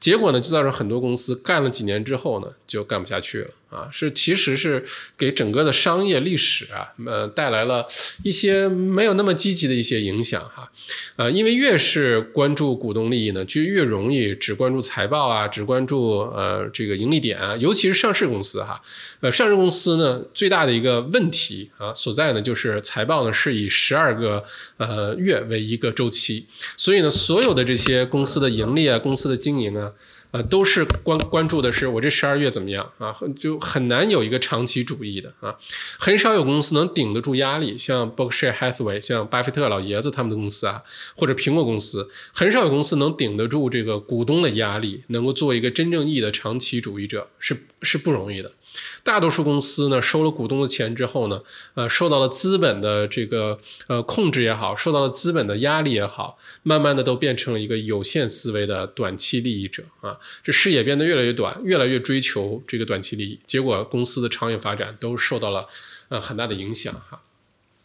[0.00, 3.88] 结果呢，就造成很多公司干了几年之后呢，就干不下去了啊！
[3.92, 4.84] 是其实是
[5.16, 7.86] 给整个的商业历史啊，呃，带来了
[8.24, 10.70] 一些没有那么积极的一些影响哈。
[11.16, 18.80] 呃，因为越是关注股东利益呢，就越容易只关注财报啊，只关注呃这个盈利点啊，尤其是上市公司哈。
[19.20, 24.42] 呃，上市公司呢，最大的一个问题啊所在呢，就是财报呢是以十二个
[24.78, 29.92] 呃月为一个周期，所以呢，所有的这些公司的盈利啊，公司的经营啊。
[30.32, 33.14] 呃，都是关关注的是我这十二月怎么样啊？
[33.38, 35.56] 就很难有一个长期主义的啊，
[35.98, 40.82] 很少有公司能顶得住压力，像 Berkshire Hathaway，像巴菲特老爷子他们的公司啊，
[41.16, 48.52] 或者苹果公司，很少有公司能顶得住这个股东的压力，能够做一个真正意义的长期主义者，是是不容易的。
[49.02, 51.42] 大多数公司呢，收了股东的钱之后呢，
[51.74, 65.66] 呃，受到了资本的这个呃控制也好，受到了资本的压力也好，慢慢的都变成了一个有限思维的短期利益者啊，这视野变得越来越短，越来越追求这个短期利益，结果公司的长远发展都受到了
[66.08, 67.22] 呃很大的影响哈。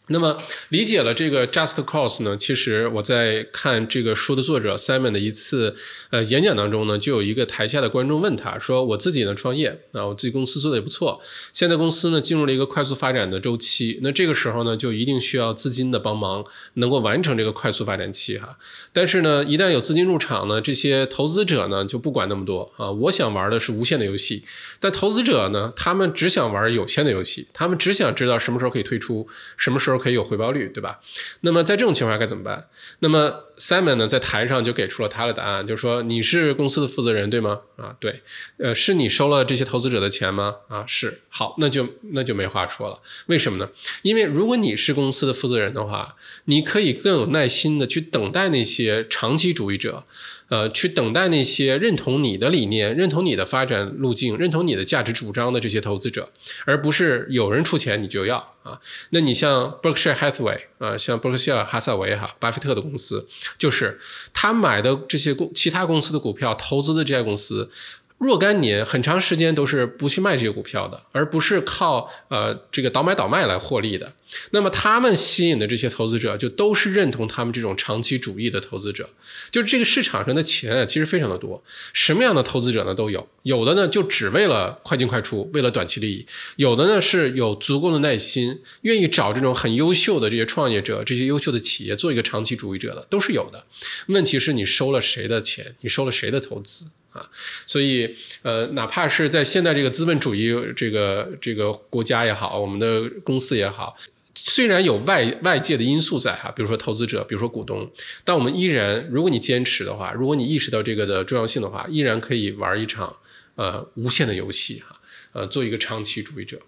[0.08, 0.38] 那么
[0.68, 2.36] 理解了这个 just cause 呢？
[2.36, 5.74] 其实我在看这个书的作者 Simon 的一次
[6.10, 11.20] 呃演讲当中呢，就有一个台下的观众问他说：“我自己呢创业啊，我自己公司做的也不错，
[11.52, 18.56] 现在公司呢进入了一个快速发展的周期，那这个时候呢就一定需要资金的帮忙，能够完成这个快速发展期哈。
[18.92, 24.44] 但是呢，一旦有资金入场呢，这些投资者呢就不管那么多啊，我想玩的是无限的游戏，
[24.78, 29.95] 但投资者呢，他们只想玩有限的游戏，他们只想知道什么时候可以退出，什么时候。
[29.98, 31.00] 可以有回报率，对吧？
[31.40, 32.68] 那么在这种情况下该怎么办？
[33.00, 37.60] 那么 Simon 呢，在台上就给出了他的答案，就是说你是公司的负责人，对吗？
[37.76, 38.22] 啊，对，
[38.58, 40.56] 呃，是你收了这些投资者的钱吗？
[40.68, 41.22] 啊，是。
[41.28, 43.00] 好，那就那就没话说了。
[43.26, 43.70] 为什么呢？
[44.02, 50.04] 因为如果你是公司的负责人的话，你可以更有耐心的去等待那些长期主义者。
[50.48, 56.30] 呃，去等待那些认同你的理念、认同你的发展路径、认同你的价值主张的这些投资者，
[56.64, 58.80] 而不是有人出钱你就要啊。
[59.10, 64.00] 那你像 Berkshire Hathaway 啊，像伯克希尔哈萨韦哈，巴菲特的公司，就是
[64.32, 67.70] 他买的这些公其他公司的股票，投资的这些公司。
[68.18, 74.14] 若干年，很长时间都是不去卖这些股票的，而不是靠呃这个倒买倒卖来获利的。
[74.52, 79.10] 那么他们吸引的这些投资者，就都是认同他们这种长期主义的投资者。
[79.50, 83.28] 就是这个市场上的钱啊，其实非常的多，什么样的投资者呢都有。
[83.42, 86.26] 有的呢就只为了快进快出，为了短期利益；
[86.56, 93.66] 有的呢是有足够的耐心，愿意找这种很优秀的这些创业者、这些优秀的企业做一个长期主义者的，都是有的。
[94.08, 96.86] 问题是你收了谁的钱，你收了谁的投资？
[97.16, 97.28] 啊，
[97.64, 103.96] 所以呃，哪怕是在现在这个资本主义这个这个国家也好，我们的公司也好，
[104.34, 107.90] 虽然有外外界的因素在哈，比如说投资者，比如说股东，
[108.22, 113.16] 但我们依然，如果你坚持的话，如果你意识到这个的重要性的话，依然可以玩一场
[113.54, 115.00] 呃无限的游戏哈，
[115.32, 116.58] 呃，做一个长期主义者。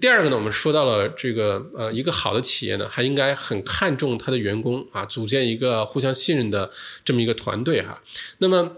[0.00, 6.70] 第二个呢，我们说到了这个呃，一个好的企业呢，还应该很看重他的员工啊，组建一个互相信任的
[7.04, 8.02] 这么一个团队哈，
[8.38, 8.76] 那么。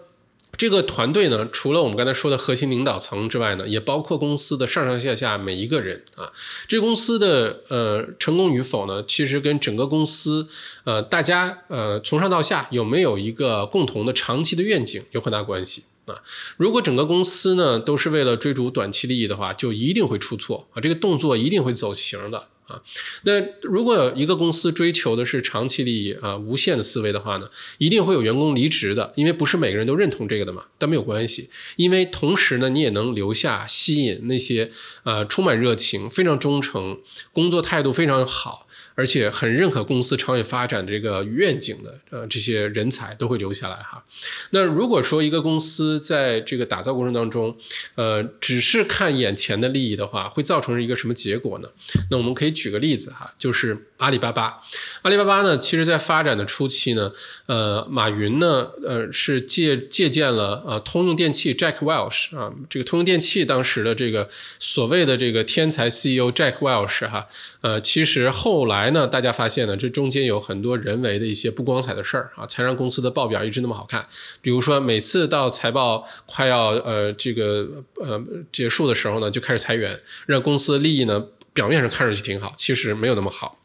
[0.62, 6.30] 这个团队呢，除了我们刚才说的核心领导层之外呢，也包括公司的上上下下每一个人啊。
[6.68, 10.46] 这公司的呃成功与否呢，其实跟整个公司
[10.84, 16.22] 呃大家呃从上到下有没有一个共同的长期的愿景有很大关系啊。
[16.56, 22.50] 如果整个公司呢都是为了追逐短期利益的话，就一定会出错啊，这个动作一定会走形的。
[22.72, 22.82] 啊，
[23.24, 23.32] 那
[23.62, 30.64] 如果有一个公司追求的是长期利益啊，无限的思维的话呢，一定会有员工离职的，因为不是每个人都认同这个的嘛。
[30.78, 34.70] 但没有关系，因为同时呢，你也能留下吸引那些
[35.02, 37.00] 呃充满热情、非常忠诚、
[37.32, 38.66] 工作态度非常好。
[38.94, 44.04] 而且很认可公司长远发展的这个愿景的，呃，这些人才都会留下来哈。
[44.50, 47.56] 那如果说一个公司在这个打造过程当中，
[47.94, 51.68] 呃，只是看眼前的利益的话，会造成一个什么结果呢？
[52.10, 54.60] 那我们可以举个例子哈，就是阿里巴巴。
[55.02, 57.12] 阿里巴巴呢，其实在发展的初期呢，
[57.46, 67.28] 呃，马云呢，呃，是借借鉴了呃通用电器 Jack Welch 啊，这个通用电器当时的这个所谓的这个天才 CEO Jack Welch 哈，
[67.60, 68.72] 呃，其实后来。
[68.72, 69.06] 来呢？
[69.06, 74.08] 大家发现呢，这中间有很多人为的一些不光彩的事儿啊，才让公司的报表一直那么好看。
[74.40, 78.18] 比如说，每次到财报快要呃这个呃
[78.50, 83.61] 结束的时候呢，就开始裁员，让公司的利益呢表面上看上去挺好，其实没有那么好。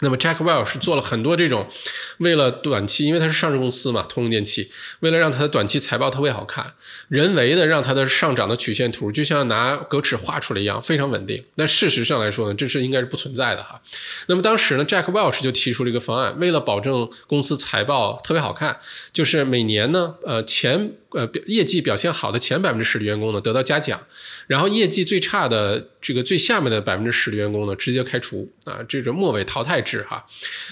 [0.00, 1.66] 那么 Jack Welch 是做了很多这种，
[2.18, 6.74] 为了短期，因为它是上市公司嘛，通用电气，为了让它的短期财报特别好看，
[7.08, 11.42] 人为的让它的上涨的曲线图就像拿格尺画出来一样，非常稳定。
[11.56, 13.80] 但事实上来说呢，这是应该是不存在的哈。
[14.26, 18.78] 那么当时呢，Jack Welch 就提出了一个方案，为了保证公司财报特别好看，
[19.12, 20.92] 就是每年呢，呃，前。
[21.10, 24.06] 呃，业绩表现好的前百分之十的员工呢，得到嘉奖，
[24.48, 30.26] 然后业绩最差的这个最下面的百分之十的员工呢，直接开除啊，这种末尾淘汰制哈。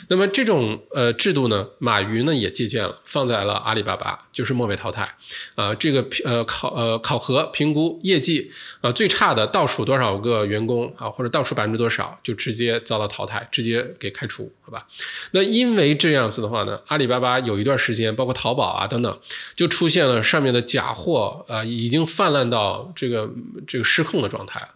[0.09, 5.17] 那么这种呃制度呢，马云呢也借鉴了，放在了阿里巴巴，就是末尾淘汰
[5.55, 14.87] 啊，这个呃考呃考核评估业绩啊最差的倒数多少个员工啊，或者倒数百分之多少，就直接遭到淘汰，直接给开除，好吧？
[15.31, 19.21] 那因为这样子的话呢，阿里巴巴有一段时间，包括淘宝啊等等，
[19.55, 20.24] 就出现了。
[20.25, 23.31] 上面的假货啊，已经泛滥到这个
[23.67, 24.67] 这个失控的状态。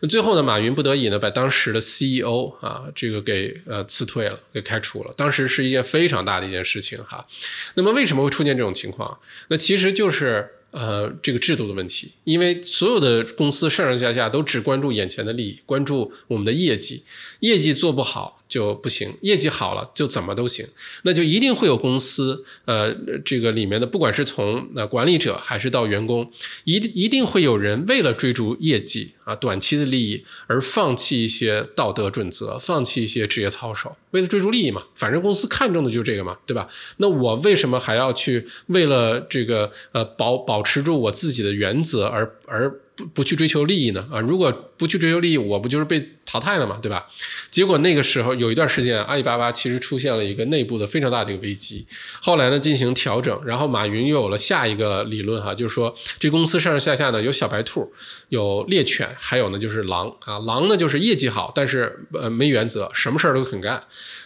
[0.00, 5.12] 那最后呢，马云不得已呢，把当时的 CEO 啊，这个给呃辞退了，给开除了。
[5.16, 7.26] 当时是一件非常大的一件事情哈。
[7.74, 9.18] 那么为什么会出现这种情况？
[9.48, 12.12] 那其实就是呃这个制度的问题。
[12.24, 17.02] 因为所有的公司上上下下都只关注眼前的利益，关注我们的业绩，
[17.40, 18.42] 业绩做不好。
[18.48, 20.66] 就不行，业绩好了就怎么都行，
[21.02, 26.30] 那就一定会有公司，呃，这个里面的不管是从呃管理者还是到员工，
[26.64, 36.68] 一一定会有人为了追逐业绩啊短期的利益而放弃一些道德准则，放弃一些职业操守，为了追逐利益嘛，反正公司看重的就是这个嘛，对吧？
[36.96, 42.80] 那我为什么还要去为了这个呃保保持住我自己的原则而而？
[42.98, 44.08] 不不去追求利益呢？
[44.10, 47.06] 啊，如果不去追求利益，我不就是被淘汰了嘛，对吧？
[47.50, 51.86] 结果那个时候有一段时间，阿里巴巴其实出现了一个内部的非常大的一个危机。
[52.22, 57.92] 后来呢，进行调整，然后马云又有了下一个理论哈，就是说这公司上上下下呢有小白兔，
[58.28, 60.38] 有猎犬，还有呢就是狼啊。
[60.40, 63.82] 狼呢就是业绩好，但是呃没原则，什么事儿都肯干。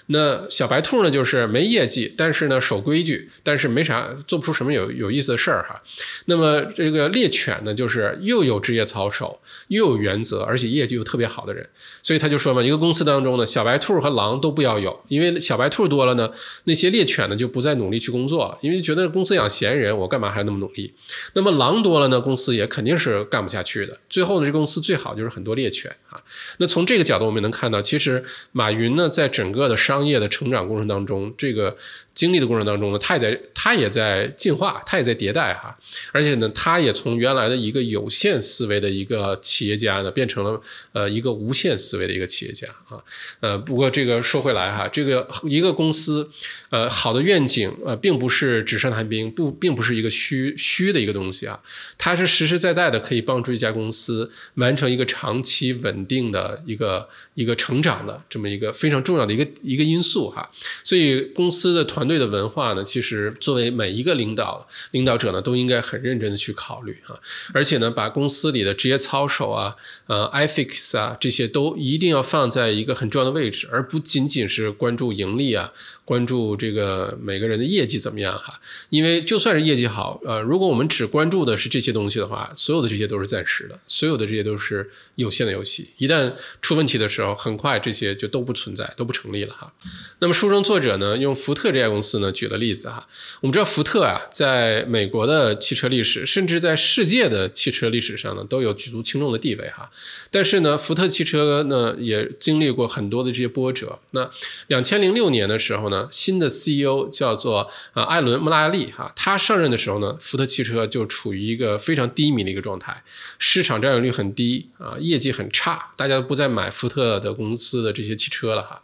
[0.06, 5.80] 那小白兔呢，就是没业绩，但是呢守规矩，但是没啥做不出什么有有意思的事儿哈。
[6.26, 11.68] 那么这个猎犬呢，就是又有职业操守，又有原则，而且业绩又特别好的人。
[12.02, 16.30] 所以他就说嘛，一个公司当中呢，小白兔和狼都不要有，因为小白兔多了呢，
[16.64, 20.92] 那些猎犬呢就不再努力去工作了，因为觉得公司养闲人，我干嘛还那么努力？
[21.34, 23.98] 那么狼多了呢，公司也肯定是干不下去的。
[24.08, 26.20] 最后呢，这公司最好就是很多猎犬啊。
[26.58, 31.76] 那从这个角度，我们能看到，其实马云呢，在整个的商业的成长过程当中，这个。
[32.14, 35.76] 经历的过程当中呢，他也在，他也在进化，他也在迭代哈，
[36.12, 40.60] 而且呢，他也从原来的一个有限思维的一个企业家呢，变成了
[40.92, 43.02] 呃一个无限思维的一个企业家啊，
[43.40, 46.30] 呃，不过这个说回来哈，这个一个公司，
[46.68, 51.58] 呃，好的愿景呃，并不是纸上谈兵，不，并不是一个虚虚的一个东西啊，
[51.96, 60.50] 它是实实在在的可以帮助一家公司完成一个长期稳定的一个一个成长的这么一个非常重要的一个一个因素哈，
[60.84, 62.01] 所以公司的团。
[62.02, 67.14] 团队的文化呢，其实作为每一个领导领导者呢，都应该很认真的去考虑啊，
[67.54, 69.76] 而且呢，把公司里的职业操守啊、
[70.08, 75.72] 呃，ethics 啊这些都一定要放在一个很重要的位置，而不仅仅是关注盈利啊。
[76.04, 78.60] 关注这个每个人的业绩怎么样哈？
[78.90, 85.90] 因为就算是业绩好，呃，如果我们只关注的是这些东西的话，所有的这些都是暂时的，所有的这些都是有限的游戏。
[85.98, 89.72] 一旦出问题的时候，很快这些就都不存在，都不成立了哈。
[90.18, 93.06] 那么书中作者呢，用福特这家公司呢举了例子哈。
[93.40, 99.88] 我们知道福特啊，在美国的汽车历史，甚至在世界的汽车历史上呢，都有举足轻重的地位哈。
[100.32, 104.00] 但是呢，福特汽车呢也经历过很多的这些波折。
[104.10, 104.28] 那
[104.66, 105.91] 两千零六年的时候。
[105.91, 113.02] 呢，新的 CEO 叫做啊艾伦·穆拉利哈，他上任的时候呢，福特汽车就处于一个非常低迷的一个状态，
[113.38, 118.82] 市场占有率很低啊，业绩很差，大家都不再买福特的公司的这些汽车了哈。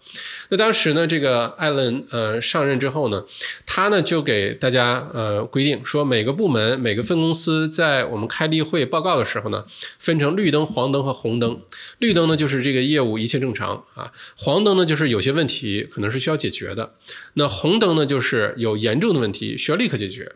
[0.51, 3.25] 那当时呢，这个艾伦呃上任之后呢，
[3.67, 9.65] 他呢就给大家呃规定说，每个部门每个分公司在我们开例会报告的时候呢，
[9.99, 11.61] 分成绿灯、黄灯和红灯。
[11.99, 16.95] 绿灯呢就是这个业务一切正常啊，黄灯呢就是有些问题可能是需要解决的。
[17.35, 20.33] 那红灯呢，就是有严重的问题需要立刻解决。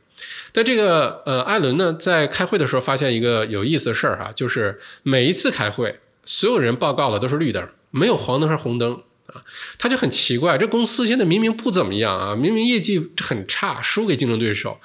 [0.53, 9.43] 但这个呃，艾伦呢，在开会的时候发现一个有意思的事儿哈，就是每一次开会，所有人报告的都是绿灯，没有黄灯和红灯啊，
[9.79, 14.79] 他就很奇怪，这公司现在明明不怎么样啊，明明业绩很差，输给竞争对手，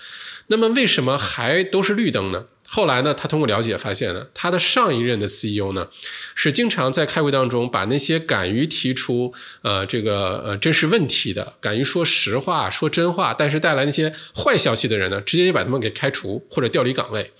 [0.48, 2.46] 那么为什么还都是绿灯呢？
[2.70, 5.88] 后来呢，他通过了解发现呢，他的上一任的 CEO 呢，
[6.36, 17.32] 是经常在开会当中把那些敢于提出呃这个呃真实问题的、敢于说实话、说真话，但是带来那些坏消息的人呢，直接就把他们给开除或者调离岗位。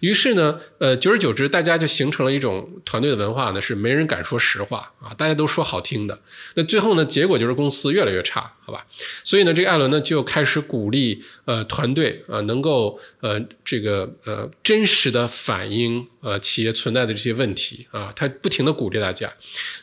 [0.00, 6.20] 于是呢，呃，久而久之，大家就形成了一种团队的文化呢，是没人敢说实话啊，大家都说好听的。
[6.56, 8.86] 那最后呢，结果就是公司越来越差，好吧？
[9.24, 19.32] 所以呢，这个艾伦呢就开始鼓励呃团队啊，能够呃这个呃真实的反映呃企业存在的这些问题啊，他不停的鼓励大家。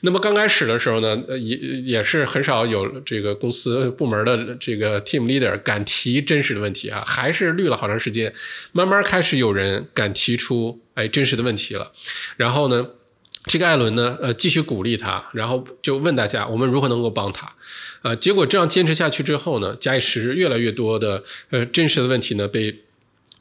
[0.01, 8.33] 那么刚开始的时候呢，呃也也是很少有这个公司部门的这个 team leader 敢提真实的问题啊，还是绿了好长时间，
[8.71, 10.11] 慢慢开始有人敢。
[10.13, 11.93] 提出哎真实的问题了，
[12.35, 12.85] 然后呢，
[13.45, 17.51] 这个艾伦呢，呃，继续鼓励他，然后就问大家，我们如何能够帮他？
[18.01, 22.81] 呃，结果这样坚持下去之后呢，假以时日，越来越多的呃真实的问题呢被。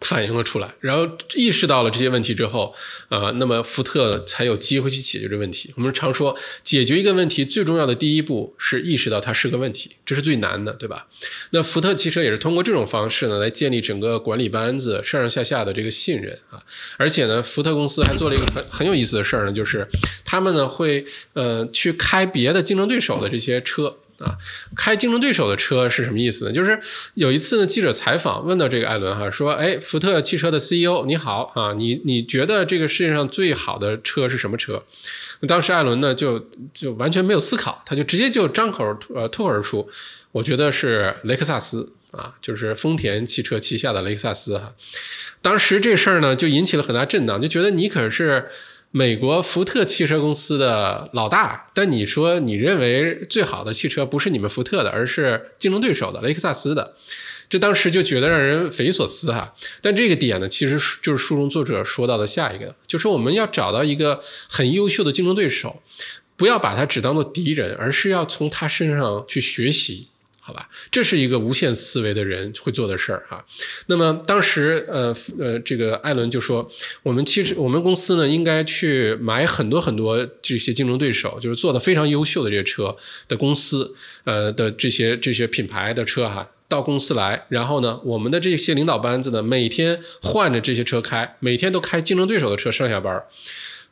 [0.01, 2.74] 反映了出来，然后意识到了这些问题之后，
[3.09, 5.72] 啊，那么福特才有机会去解决这问题。
[5.76, 11.07] 我们常说，解决一个问题最重要的第一步是意识到它是个问题，这是最难的，对吧？
[11.51, 16.62] 那福特汽车也是通过这种方式呢，来建立整个管理班子上上下下的这个信任啊。
[16.96, 19.86] 而且呢，福特公司还做了一个很很有意思的事儿呢，就是
[20.24, 23.98] 他们呢会呃去开别的竞争对手的这些车。
[24.21, 24.37] 啊，
[24.77, 26.53] 开竞争对手的车是什么意思呢？
[26.53, 26.79] 就是
[27.14, 34.85] 有一次呢，记者采访问到这个艾伦哈，说：“哎，福特汽车的 CEO 你好啊，你你觉得这个世界上最好的车是什么车？”
[35.49, 39.89] 当时艾伦呢就就完全没有思考，他就直接就张口呃脱口而出
[40.33, 44.75] ：“我觉得是雷克萨斯啊，就是丰田汽车旗下的雷克萨斯哈。”
[45.41, 48.49] 当时这事儿呢就引起了很大震荡，就觉得你可是。
[48.93, 56.97] 美国福特汽车公司的老大，但你说你认为最好的汽车不是你们福特的，而是竞争对手的雷克萨斯的，
[57.49, 59.55] 这当时就觉得让人匪夷所思哈。
[59.80, 65.80] 但这个点呢，其实就是书中作者说到的下一个，就是我们要找到一个很优秀的竞争对手，
[66.36, 70.09] 不要把他只当做敌人，而是要从他身上去学习。
[70.51, 73.44] 好吧，这是一个无限思维的人会做的事儿哈。
[73.86, 76.68] 那么当时，呃呃，这个艾伦就说，
[77.05, 82.96] 我们其实我们公司呢，应该去买很多很多这些竞争对手，就是做的非常优秀的这些车
[83.28, 83.94] 的公司，
[84.24, 93.22] 呃的这些这些品牌的车哈，到公司来，然后呢，我们的这些领导班子呢，每天换着这些车开，每天都开竞争对手的车上下班。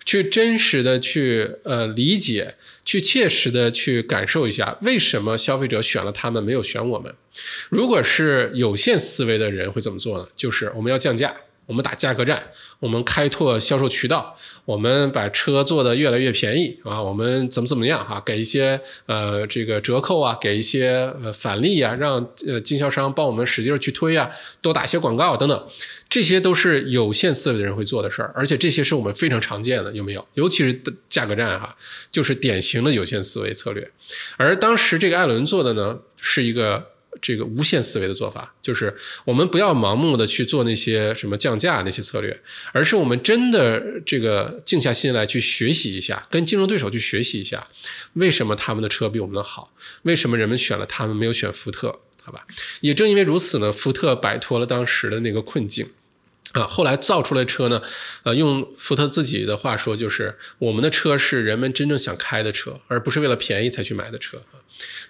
[0.08, 7.14] 去真实的去呃理解，去切实的去感受一下，为什么消费者选了他们没有选我们？
[7.68, 10.26] 如果是有限思维的人会怎么做呢？
[10.34, 11.36] 就是我们要降价。
[11.68, 12.42] 我们打价格战，
[12.80, 24.30] 我们开拓销售渠道，我们把车做的越来越便宜啊，我们怎么怎么样哈，给一些呃这个折扣啊，给一些呃返利啊，让呃经销商帮我们使劲去推啊，
[24.62, 25.66] 多打一些广告等等，
[26.08, 30.26] 这些都是有限思维的人会做的事儿，而且这些是我们非常常见的，有没有？
[30.32, 31.76] 尤其是价格战哈，
[32.10, 33.90] 就是典型的有限思维策略。
[34.38, 36.92] 而当时这个艾伦做的呢，是一个。
[37.20, 42.40] 这个无限思维的做法，就是我们不要盲目的去做那些什么降价那些策略，
[42.72, 47.68] 而是我们真的这个静下心来去学习一下，跟竞争对手去学习一下，
[48.14, 49.72] 为什么他们的车比我们的好？
[50.02, 52.00] 为什么人们选了他们没有选福特？
[52.22, 52.46] 好吧，
[52.80, 55.90] 也正因为如此呢，福特摆脱了当时的那个困境。
[56.52, 57.82] 啊，后来造出来车呢，
[58.22, 64.40] 呃，用福特自己的话说，就是我们的车是人们真正想开的车，而不是为了便宜才去买的车。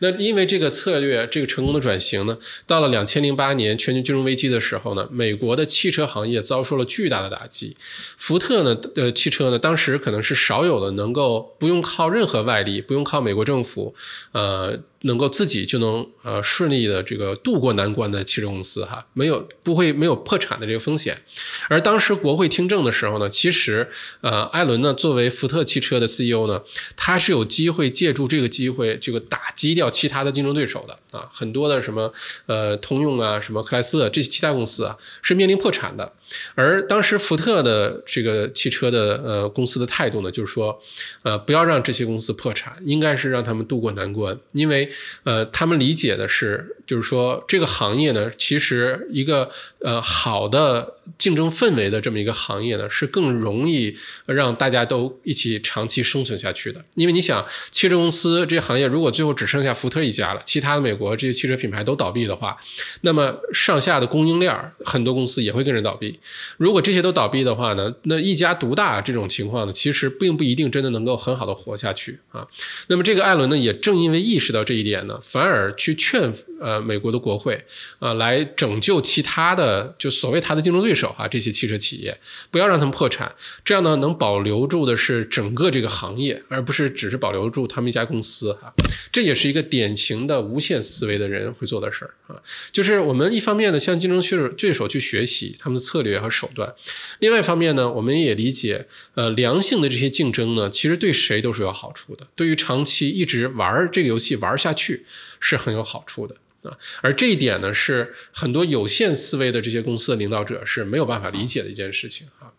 [0.00, 7.76] 那因为这个策略，这个成功的转型呢，到了两千零八年全球金融危机的时候呢，美国的汽车行业遭受了巨大的打击。
[8.16, 13.94] 福特呢的汽车呢，当时可能是少有的能够不用靠任何外力，不用靠美国政府，
[14.32, 14.78] 呃。
[15.02, 21.22] 能够自己就能呃顺利的这个渡过难关的汽车公司哈，没有不会没有破产的这个风险。
[21.68, 23.88] 而当时国会听证的时候呢，其实
[24.20, 26.62] 呃艾伦呢作为福特汽车的 CEO 呢，
[26.96, 32.12] 他是有机会借助这个机会这个打击掉其他的竞争对手的啊，很多的什么
[32.46, 36.12] 呃通用啊什么克莱斯勒这些其他公司啊是面临破产的。
[36.54, 40.80] 而当时福特的这个汽车的呃公司的态度呢，就是说
[41.22, 44.90] 呃不要让这些公司破产，应该是让他们渡过难关，因为。
[45.24, 49.50] 呃，他们理解的是，就是说这个行业呢，其实一个
[49.80, 56.84] 呃好的竞争氛围的这么一个行业呢，是更容易让大家都一起长期生存下去的。
[56.94, 62.56] 因为你想，汽车公司这行业如果最后只剩下福特一家了，其他的美国这些汽车品牌都倒闭的话，
[63.02, 66.17] 那么上下的供应链很多公司也会跟着倒闭。
[66.56, 72.46] 如果这些都倒闭的话呢，那一家独大这种情况呢，其实并不一定真的能够很好的活下去啊。
[72.88, 77.64] 那么这个艾伦呢，也正因为意识到这一点呢，反而去劝呃美国的国会
[77.98, 82.18] 啊，来拯救其他的就所谓他的竞争对手啊，这些汽车企业，
[82.50, 83.32] 不要让他们破产，
[83.64, 88.72] 这样呢能保留住的是整个这个行业，而不是只是保留住他们一家公司哈。
[89.12, 92.40] 这也是一个典型的无限思维的人会做的事儿啊，
[92.72, 96.72] 就是我们一方面呢向竞争对手去学习他们的策略和手段，
[97.18, 105.04] 另外一方面呢，我们也理解呃良性的这些竞争呢，其实对谁都是有好处的，对于长期一直玩这个游戏玩下去。
[105.40, 106.34] 是很有好处的
[106.68, 112.50] 啊，而这一点呢，是很多有限思维的这些公司的领导者是没有办法理解的一件事情啊。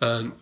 [0.00, 0.32] 嗯，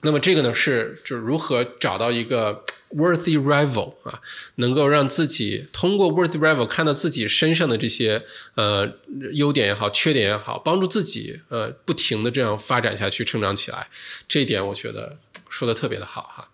[0.00, 2.64] 那么这个呢，是就是如何找到一个
[2.96, 4.20] worthy rival 啊，
[4.56, 8.24] 能够让自己通过 worthy rival 看到自己身上的这些
[8.54, 8.90] 呃
[9.32, 13.88] 优点也好，缺点也好，帮助自己呃不停的这样发展下去，成长起来。
[14.26, 15.18] 这一点我觉得
[15.48, 16.48] 说的特别的好哈。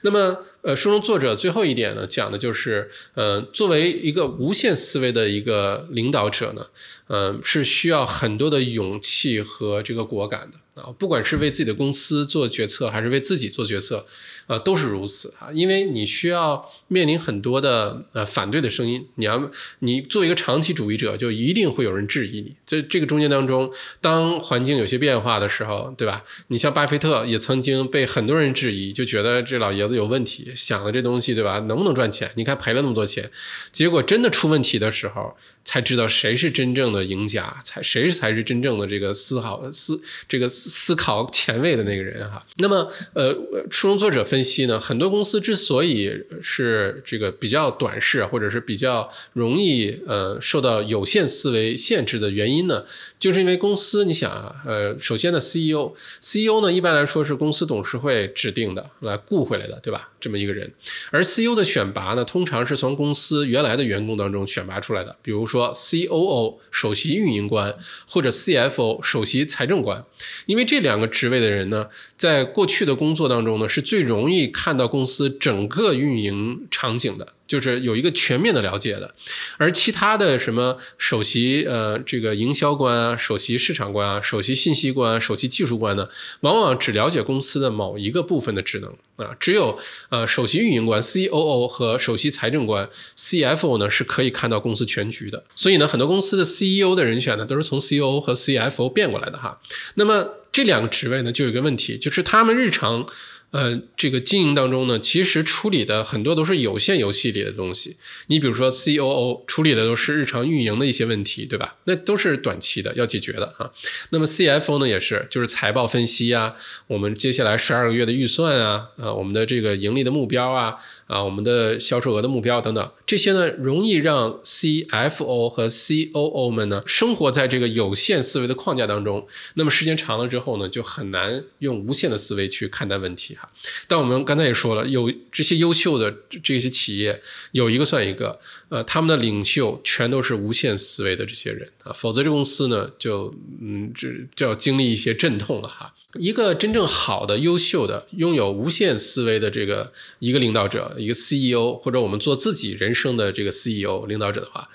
[0.00, 6.68] 那么，呃，书中作者最后一点呢，讲的就是，呃，作为一个无限思维的一个领导者呢，
[7.08, 14.06] 呃，是需要很多的勇气和这个果敢的啊，不管是为自己的公司做决策，还是为自己做决策。
[14.48, 19.50] 呃，都是如此啊，因为你需要面临很多的呃反对的声音，你要
[19.80, 22.56] 你做一个长期主义者，就一定会有人质疑你。
[22.66, 23.70] 这这个中间当中，
[24.00, 26.24] 当环境有些变化的时候，对吧？
[26.46, 31.58] 你像巴菲特也曾经被很多人质疑，就觉得这老爷子有问题，想的这东西，对吧？
[31.68, 32.30] 能不能赚钱？
[32.36, 33.30] 你看赔了那么多钱，
[33.70, 35.36] 结果真的出问题的时候。
[35.64, 42.44] 才知道谁是真正的赢家，才谁才是真正的这个思考思这个思思考前卫的那个人哈。
[42.58, 43.32] 那么，呃，
[43.70, 52.84] 书中作者分析呢，很多公司之所以是这个比较短视，或者是比较容易呃受到有限思维限制的原因呢，
[53.18, 60.10] 就是因为公司你想啊，呃，首先呢，CEO，CEO 呢一般来说是公司董事会指定的来雇回来的，对吧？
[60.20, 60.70] 这么一个人，
[61.10, 67.74] 而 CEO 的选拔呢，通常是从公司原来的员工当中选拔出来的，比如说 COO 首席运营官
[68.06, 70.04] 或者 CFO 首席财政官，
[70.46, 71.86] 因因为这两个职位的人呢，
[72.16, 77.34] 在过去的工作当中呢，是最容易看到公司整个运营场景的。
[77.48, 79.14] 就是有一个全面的了解的，
[79.56, 86.08] 而其他的什么首席呃这个营销官啊、首席市场官啊、首席信息官、首席技术官呢，
[86.40, 89.78] 往往只了解公司的某一个部分的职能啊，只有
[90.10, 95.42] 呃首席运营官 COO 和首席财政官 CFO 呢是可以看到公司全局的。
[95.56, 99.58] 所以呢，很多公司的 CEO 的人选呢都是从 COO 和 CFO 变过来的哈。
[99.94, 103.06] 那么这两个职位呢就有一个问题，就是他们日常。
[103.50, 107.96] 呃，这个经营当中呢，其实处理的很多都是有限游戏里的东西。
[108.26, 111.76] 你比如说 COO 处理的都是日常运营的一些问题，对吧？
[111.84, 113.70] 那都是短期的要解决的啊。
[114.10, 116.54] 那么 CFO 呢，也是就是财报分析啊，
[116.88, 120.76] 我们接下来十二个月的预算啊，啊，我们的这个盈利的目标啊，
[121.06, 129.26] 啊，我们的销售额的目标等等，这些呢，容易让 CFO 和 COO 们呢生活在这个有限思维的框架当中。
[129.54, 133.37] 那么时间长了之后呢，就很难用无限的思维去看待问题。
[133.86, 137.20] 但我们刚才也说了，有这些优秀的这些企业，
[137.52, 145.94] 有一个算一个，呃，他们的领袖全都是无限思维的这些人啊，否则这公司呢，就嗯，这就要经历一些阵痛了哈。
[146.14, 154.68] 一个真正好的、优秀的、拥有无限思维的这个一个领导者，一个 CEO，或者我们做自己人生的这个 CEO 领导者的话。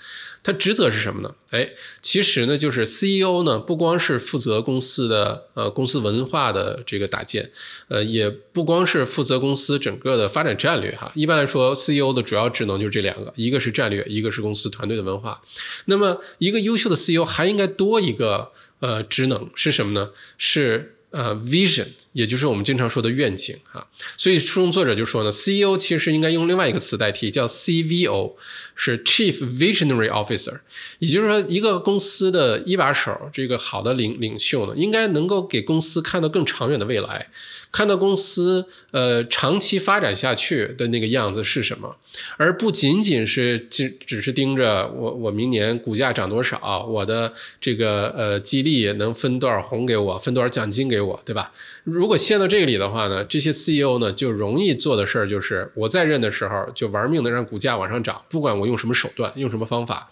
[0.44, 1.34] 他职责是什么呢？
[1.52, 1.70] 哎，
[2.02, 7.50] 其实呢，就是 CEO 呢，不光是负责公司的呃公司文化的这个搭建，
[7.88, 11.10] 呃，也不光是负责公司整个的发展战略哈。
[11.14, 15.40] 一般来说，CEO 的主要职能就是这两个，一个是战略，一个是公司团队的文化。
[15.86, 20.10] 那么，一个优秀的 CEO 还应该多一个呃职能是什么呢？
[20.36, 21.86] 是呃 vision。
[22.14, 23.86] 也就是我们经常说的愿景啊，
[24.16, 28.34] 所以书中作者就说呢，CEO 其实应该用另外一个词代替，叫 CVO，
[28.76, 30.60] 是 Chief Visionary Officer。
[31.00, 37.28] 也就是说，一个公司的一把手，这个好的领领袖呢，应该能够给公司看到更长远的未来。
[37.74, 41.96] 看到公司呃长期发展下去的那个样子是什么，
[42.36, 51.50] 而不仅仅是只只是盯着我我明年股价涨多少，我的这个呃激励能分多少红给我，分多少奖金给我，对吧？
[51.82, 60.08] 如果陷到这个里的话呢，这些 CEO 呢就容易做的事儿就是我在任的时候就玩命的让股价往上涨，不管我用什么手段，用什么方法。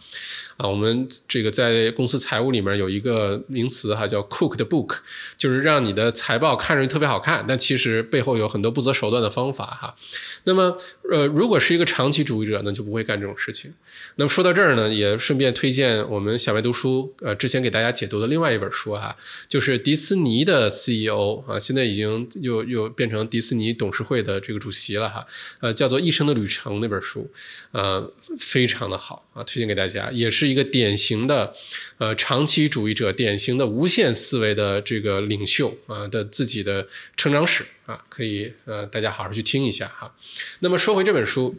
[0.62, 4.98] 啊，我们这个在公司财务里面有一个名词哈，叫 “cook 的 book”，
[5.36, 9.96] 就是让你的财报看上去特别好看，但其实背后有很多不择手段的方法哈。
[10.44, 10.76] 那么，
[11.10, 13.74] 呃，如果是一个长期主义者呢，就不会干这种事情。
[14.14, 19.16] 那么说到这儿呢，也顺便推荐我们小白读书呃之前给大家解读的另外一本书哈，
[19.48, 25.26] 就是迪士尼的 CEO 啊，现在已经又又变成迪士尼董事会的这个主席了哈，
[25.58, 27.28] 呃，叫做《一生的旅程》那本书，
[27.72, 28.08] 呃，
[28.38, 30.51] 非常的好啊，推荐给大家，也是。
[30.52, 31.54] 一个典型的，
[31.98, 36.86] 呃，长期主义者，典型的无限思维的这个领袖啊的自己的
[37.16, 40.14] 成长史啊，可以呃，大家好好去听一下哈。
[40.60, 41.56] 那么说回这本书，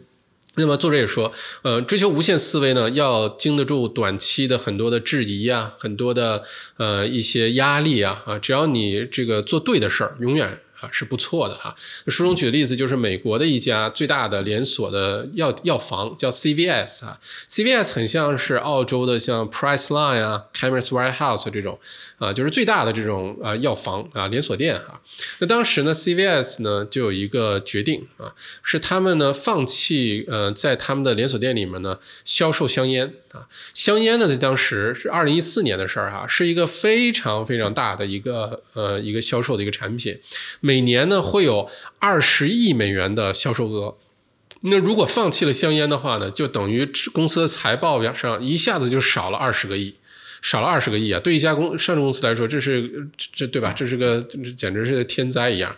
[0.54, 1.32] 那么作者也说，
[1.62, 6.44] 呃，追求无限思维呢，要经得住短期的很多的质疑啊，很多的
[6.76, 10.58] 呃一些压力啊啊，只要你这个做对的事儿，永远。
[10.90, 11.74] 是不错的哈。
[12.08, 17.20] 书中举的例子就是美国的一家最大的连锁的药药房，叫 CVS 啊。
[17.48, 21.78] CVS 很像是澳洲的像 Priceline 啊、Chemist Warehouse 这种
[22.18, 25.00] 啊，就是最大的这种啊药房啊连锁店哈。
[25.38, 33.14] 那当时呢，CVS 呢就有一个决定啊，是他们呢放弃呃在他们的连锁店里面呢销售香烟。
[33.34, 40.18] 啊，香烟呢，在当时是二零一四年的事儿哈，是一个非常非常大的一个呃一个销售的一个产品，
[40.60, 41.68] 每年呢会有
[41.98, 43.96] 二十亿美元的销售额。
[44.66, 49.94] 那如果放弃了香烟的话呢，就等于公司的财报表上一下子就少了二十个亿，
[50.40, 51.20] 少了二十个亿啊！
[51.20, 53.74] 对一家公上市公司来说，这是这对吧？
[53.76, 54.22] 这是个
[54.56, 55.76] 简直是天灾一样。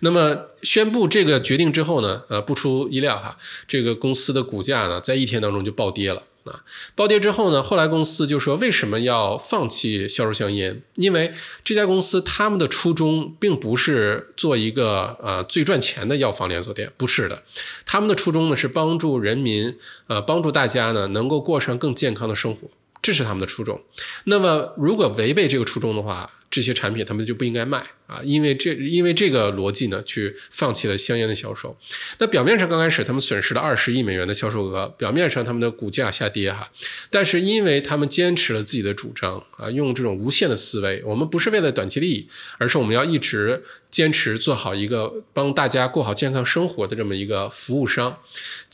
[0.00, 6.22] 那么宣布这个决定之后呢，呃，不出意料哈，这个公司的股价呢，在一天当中就暴跌了。
[6.50, 10.82] 啊，暴跌之后呢，后来公司就说为什么要放弃销售香烟？
[10.94, 11.32] 因为
[11.64, 17.42] 这家公司他们的初衷并不是做一个呃最赚钱的药房连锁店，不是的，
[17.84, 19.76] 他们的初衷呢是帮助人民，
[20.06, 22.68] 呃，帮助大家呢能够过上更健康的生活。
[23.02, 23.80] 这是他们的初衷。
[24.24, 31.76] 那么如果违背这个初衷的话，这些产品他们就不应该卖啊，因为这因为这个逻辑呢，去放弃了香烟的销售。
[32.18, 36.70] 那表面上刚开始他们损失了二十亿美元的销售额，表面上他们的股价下跌哈，
[37.10, 42.28] 但是因为他们坚持了自己的主张啊，用这种无限的思维，我们不是为了短期利益，
[42.58, 48.18] 而是我们要一直坚持做好一个帮大家过好健康生活的这么一个服务商。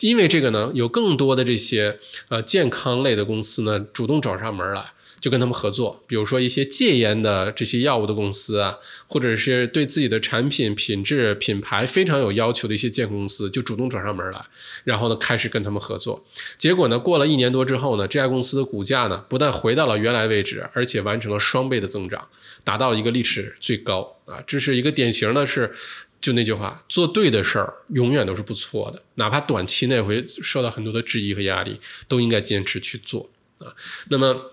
[0.00, 1.98] 因为这个呢，有更多的这些
[2.28, 4.92] 呃健康类的公司呢，主动找上门来。
[5.22, 14.44] 就跟他们合作，比如说一些戒烟的这些药物的公司啊，或者是对自己的产品品质、品牌非常有要求的一些健康公司，就主动找上门来，
[14.82, 16.24] 然后呢开始跟他们合作。
[16.58, 22.28] 结果呢，过了一年多之后呢，这家公司的股价呢不但回到了原来位置，而且完成了双倍的增长，
[22.64, 24.42] 达到了一个历史最高啊！
[24.44, 25.72] 这是一个典型的，是
[26.20, 33.72] 就那句话，做对的事儿永远都是不错的，哪怕短期内会受到很多的质疑和压力，都应该坚持去做啊。
[34.10, 34.51] 那么。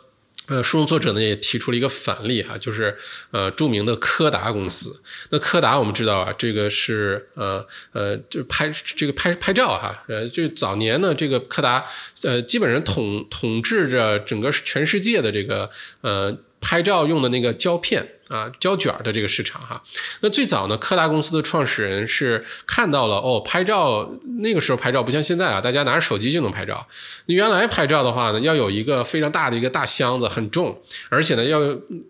[0.50, 2.98] 呃，书中作者呢也提出了一个反例哈，就是
[3.32, 5.00] 呃著名的柯达公司。
[5.30, 11.86] 那柯达我们知道啊，这个是呃呃就拍这个拍拍照哈，呃就早年呢这个柯达
[12.24, 15.70] 呃基本上统统治着整个全世界的这个
[16.02, 18.16] 呃拍照用的那个胶片。
[18.30, 19.82] 啊，胶卷的这个市场哈，
[20.22, 24.08] 那最早呢，柯达公司的创始人是看到了哦，拍照
[24.44, 26.88] 那个时候拍照不像现在啊，大家拿着手机就能拍照。
[27.26, 30.80] 原来拍照的话呢，要有一个非常大的一个大箱子，很重，
[31.10, 31.60] 而且呢要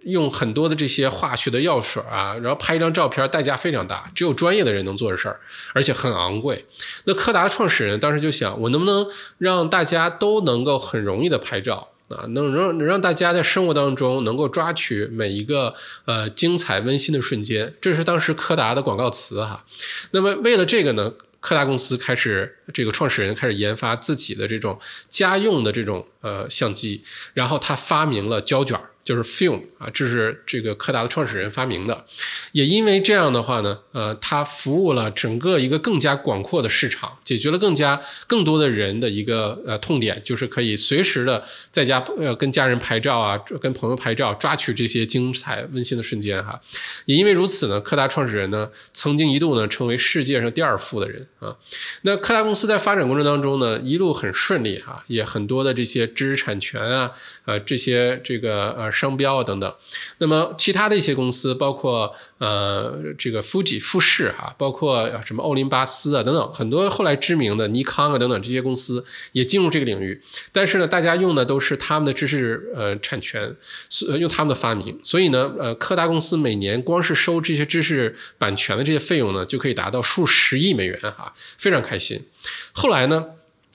[0.03, 5.39] 用很多的这些化学的药水啊，然后拍一张照片代价非常大，只有专业的人能做的事儿，
[5.73, 6.65] 而且很昂贵。
[7.05, 11.87] 那柯达的创始人当时就想，我能不能让大家都能够很容易的拍照？
[12.09, 19.63] 啊，能让能让大家在生活当中能够抓取每一个呃精彩温馨的瞬间，这是当时柯达的广告词哈。
[20.11, 27.03] 那么为了这个呢，柯达公司开始这个创始人开始研发自己的这种家用的这种呃相机，
[27.33, 28.89] 然后他发明了胶卷儿。
[29.09, 32.05] 就是 film 啊，这是这个柯达的创始人发明的，
[32.51, 46.61] 也因为这样的话呢，呃，它服务了整个一个更加广阔的市场，解决了更加更多的人的一个呃痛点，就是可以随时的在家呃跟家人拍照啊，跟朋友拍照，抓取这些精彩温馨的瞬间哈。
[47.05, 51.57] 也因为如此呢，柯达创始人呢曾经一度呢成为世界上第二富的人啊。
[52.03, 57.09] 那柯达公司在发展过程当中呢，一路很顺利哈，也很多的这些知识产权啊，
[57.45, 58.91] 呃，这些这个呃。
[58.99, 59.75] 商标啊等等，
[60.17, 70.21] 那么其他的一些公司，包括呃这个富士富士哈，包括什么奥林巴斯啊等等，很多后来知名的尼康啊等等这些公司也进入这个领域，
[70.51, 73.55] 但是呢，大家用的都是他们的知识呃产权，
[74.19, 82.25] 用他们的发明，所以呢，呃柯达公司每年光是收这些知识版权的这些费用呢，就可以达到数十亿美元哈，非常开心。
[82.73, 83.25] 后来呢？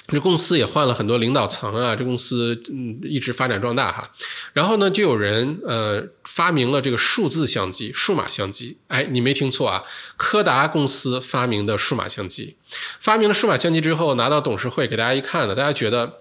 [0.09, 4.11] 这公司也换了很多领导层啊，这公司嗯一直发展壮大哈，
[4.53, 9.83] 然后呢就有人呃发明了这个数字相机、数码相机，哎，你没听错啊，
[10.17, 12.57] 柯达公司发明的数码相机，
[13.01, 16.19] 发明了数码相机之后拿到董事会给大家一看呢，大家觉得。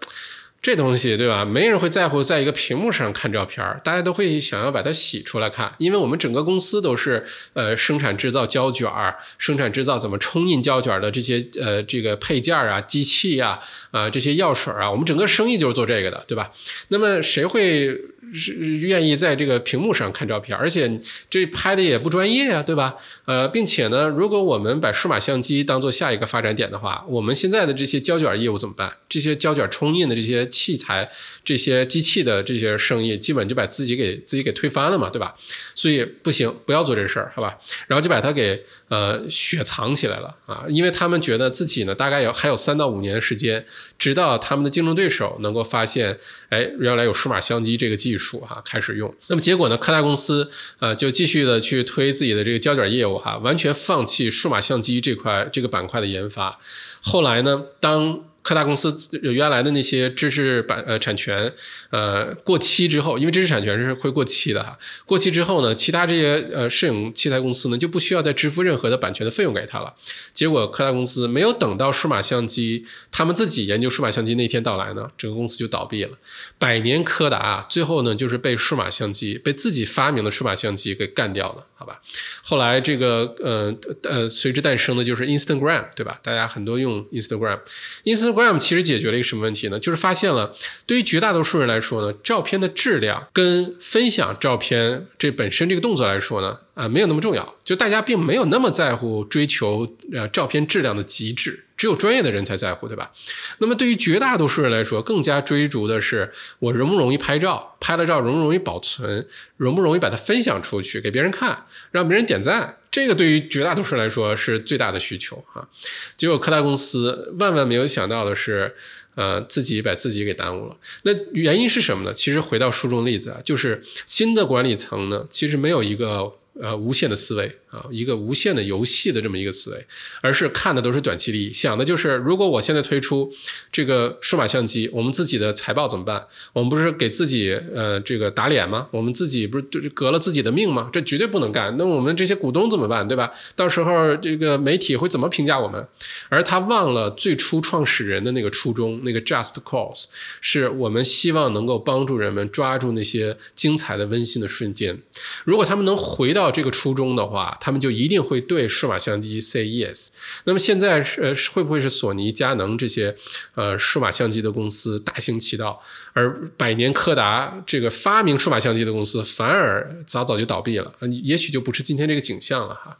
[0.63, 1.43] 这东西对吧？
[1.43, 13.59] 没人会在乎在一个屏幕上看照片大家都会想要把它洗出来看，因为我们整个公司都是呃生产制造胶卷儿，生产制造怎么冲印胶卷的这些呃这个配件啊、机器啊、
[13.91, 16.49] 啊这些药水啊，我们整个生意就是做这个的，对吧？
[16.87, 17.99] 那么谁会？
[18.33, 22.95] 是愿意在这个屏幕上看照片，而且这拍的也不专业呀，对吧？
[23.25, 28.91] 呃，并且呢，如果我们把数码相机当做下一个发展点的话，我们现在的这些胶卷业务怎么办？
[29.07, 31.09] 这些胶卷冲印的这些器材、
[31.45, 35.35] 这些机器的这些生意，基本就把自己给自己给推翻了嘛，对吧？
[35.75, 37.57] 所以不行，不要做这事儿，好吧？
[37.87, 38.63] 然后就把它给。
[38.89, 43.65] 呃，雪藏起来了啊，因为他们觉得自己呢，大概有还有三到五年的时间，
[43.97, 46.15] 直到他们的竞争对手能够发现，
[46.49, 49.13] 哎，原来有数码相机这个技术数哈，开始用。
[49.27, 50.49] 那么结果呢，柯达公司
[50.79, 56.57] 呃就继续的去推自己的这个胶卷业务哈，完全放弃数码相机这块这个板块的研发。
[57.01, 61.51] 后来呢，当柯达公司原来的那些知识版呃产权
[61.91, 64.77] 呃过期之后，因为知识产权是会过期的哈。
[65.05, 69.93] 过期之后呢，其他这些呃摄影器材公司呢就不需要再支付任何的版权的费用给他了。
[70.33, 76.11] 结果柯达公司没有等到数码相机他们自己研究数码相机那天到来呢，整个公司就倒闭了。
[76.59, 82.01] 百年柯达最后呢就是被数码相机被自己发明的数码相机给干掉了，好吧？
[82.41, 83.73] 后来这个呃
[84.03, 86.19] 呃随之诞生的就是 Instagram，对吧？
[86.21, 88.32] 大家很多用 Instagram，Instagram。
[88.33, 89.79] Instagram 其实解决了一个什么问题呢？
[89.79, 90.55] 就是发现了，
[90.85, 97.55] 对于绝大多数人来说呢，照片的质量跟分享照片这本身这个动作来说呢，啊，没有那么重要。
[97.63, 101.65] 就大家并没有那么在乎追求呃照片质量的极致。
[101.75, 103.11] 只有专业的人才在乎，对吧？
[103.57, 109.27] 那么对于绝大多数人来说，更加追逐的是我容不容易拍照，拍了照容不容易保存，
[109.57, 112.77] 容不容易把它分享出去给别人看，让别人点赞。
[112.93, 115.67] 这个对于绝大多数人来说是最大的需求啊。
[116.15, 118.75] 结果科大公司万万没有想到的是，
[119.15, 120.77] 呃，自己把自己给耽误了。
[121.01, 122.13] 那原因是什么呢？
[122.13, 126.33] 其实回到书中例子啊，就是新的管理层呢，其实没有一个。
[126.61, 129.87] 呃，无限的思维啊，一个无限的游戏的这么一个思维，
[130.21, 133.33] 而是看的都是短期利益，想的就是如果我现在推出
[133.71, 136.27] 这个数码相机，我们自己的财报怎么办？
[136.53, 138.87] 我们不是给自己呃这个打脸吗？
[138.91, 140.91] 我们自己不是就是革了自己的命吗？
[140.93, 141.75] 这绝对不能干。
[141.75, 143.07] 那我们这些股东怎么办？
[143.07, 143.31] 对吧？
[143.55, 145.87] 到时候这个媒体会怎么评价我们？
[146.29, 150.05] 而他忘了最初创始人的那个初衷，那个 just cause，
[150.39, 154.99] 是我们希望能够帮助人们抓住那些精彩的、温馨的瞬间。
[155.43, 156.42] 如果他们能回到。
[156.43, 160.09] 到这个初衷的话，他们就一定会对数码相机 say yes。
[160.43, 163.15] 那么现在是呃会不会是索尼、佳能这些
[163.55, 165.81] 呃数码相机的公司大行其道，
[166.11, 170.93] 而百年柯达这个发明数码相机的公司反而早早就倒闭了？
[171.23, 172.97] 也许就不是今天这个景象了哈。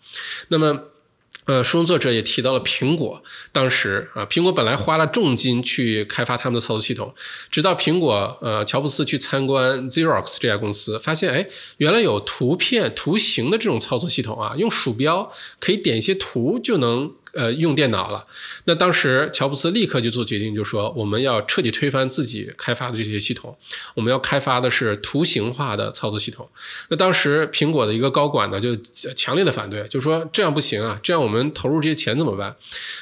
[0.47, 0.85] 那么。
[1.45, 3.21] 呃，书中作者也提到了苹果，
[3.51, 7.13] 当时啊，苹果本来花了重金去开发他们的操作系统，
[7.51, 17.11] 直到苹果呃乔布斯去参观 Xerox 这家公司，发现哎，原来有图片图形的这种操作系统啊，用鼠标可以点一些图就能。
[17.33, 18.25] 呃，用电脑了。
[18.65, 23.57] 那当时乔布斯立刻就做决定，就说我们要彻底推翻自己开发的这些系统，
[23.95, 26.47] 我们要开发的是图形化的操作系统。
[26.89, 28.75] 那当时苹果的一个高管呢，就
[29.15, 32.55] 强烈的反对，就说这样不行啊，这样我们投入这些钱怎么办？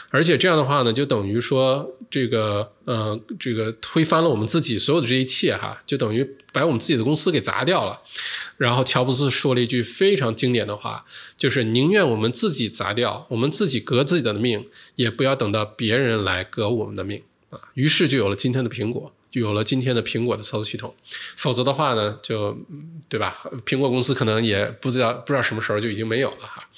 [0.09, 7.99] 而且这样的话呢，就等于说这个呃，这个推翻了我们自己所有的这一切哈，就等于把我们自己的公司给砸掉了。
[8.62, 11.03] 然后乔布斯说了一句非常经典的话，
[11.36, 17.59] 就是宁愿我们自己砸掉，我们自己革自己的命，也不要等到别人来革我们的命啊。
[17.74, 20.95] 于是就有了今天的苹果，就有了今天的苹果的操作系统。
[21.36, 22.55] 否则的话呢，就
[23.09, 23.36] 对吧？
[23.66, 26.70] 苹果公司可能也不知道不知道什么时候就已经没有了哈。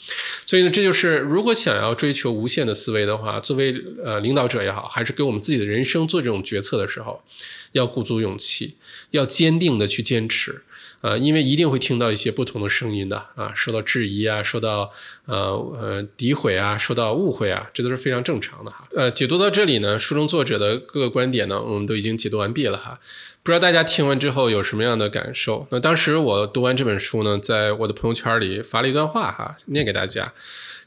[0.45, 7.25] 所以呢，这就是如果想要追求无限的思维的话，作为呃领导者也好，还是给我们自己的人生做这种决策的时候，
[7.73, 8.77] 要鼓足勇气，
[9.11, 10.63] 要坚定的去坚持。
[11.03, 14.89] 呃，因为一定会听到一些不同的声音的啊，受到质疑啊，受到
[15.25, 18.87] 呃呃诋毁啊，受到误会啊，这都是非常正常的哈。
[18.95, 23.01] 呃，解读到这里呢，书中作者的各个观点呢，我们都已经解读完毕了哈。
[23.43, 25.67] 不知道大家听完之后有什么样的感受？
[25.71, 30.33] 那当时我读完这本书呢，在我的朋友圈里发了一段话哈，念给大家，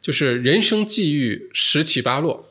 [0.01, 2.49] 就是人生际遇十起八落，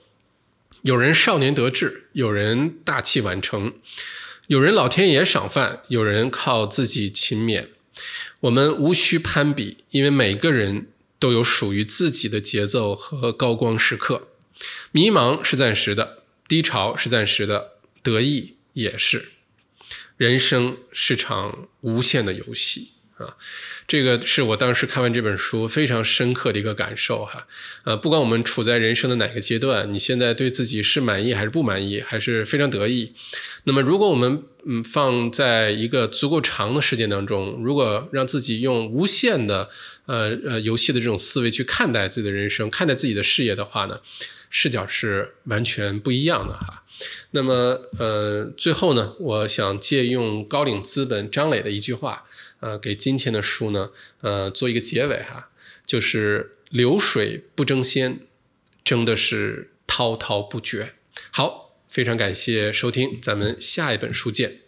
[0.83, 3.73] 有人少年得志，有人大器晚成。
[4.47, 7.69] 有人老天爷赏饭，有人靠自己勤勉。
[8.41, 14.27] 我们无需攀比，因为每个人都有属于自己的节奏和高光时刻。
[14.91, 17.71] 迷茫是暂时的，低潮是暂时的，
[18.03, 19.29] 得意也是。
[20.15, 22.91] 人生是场无限的游戏。
[23.17, 23.37] 啊，
[23.87, 27.47] 这个是我当时看完这本书非常深刻的一个感受哈。
[27.85, 33.13] 呃，不管我们处在人生的哪个阶段，你现在对自己是满意还是不满意，还是非常得意。
[33.63, 39.69] 那么，如果我们嗯放在一个足够长的时间当中，如果让自己用无限的
[40.07, 44.01] 呃呃游戏的这种思维去看待自己的人生，看待自己的事业的话呢，
[44.49, 46.83] 视角是完全不一样的哈。
[47.31, 52.25] 那么呃，最后呢，我想借用高瓴资本张磊的一句话。
[52.65, 53.91] 呃，给今天的书呢，
[54.21, 55.51] 呃，做一个结尾哈，
[55.85, 58.21] 就是流水不争先，
[58.83, 60.93] 争的是滔滔不绝。
[61.29, 64.64] 好，非常感谢收听，咱们下一本书见。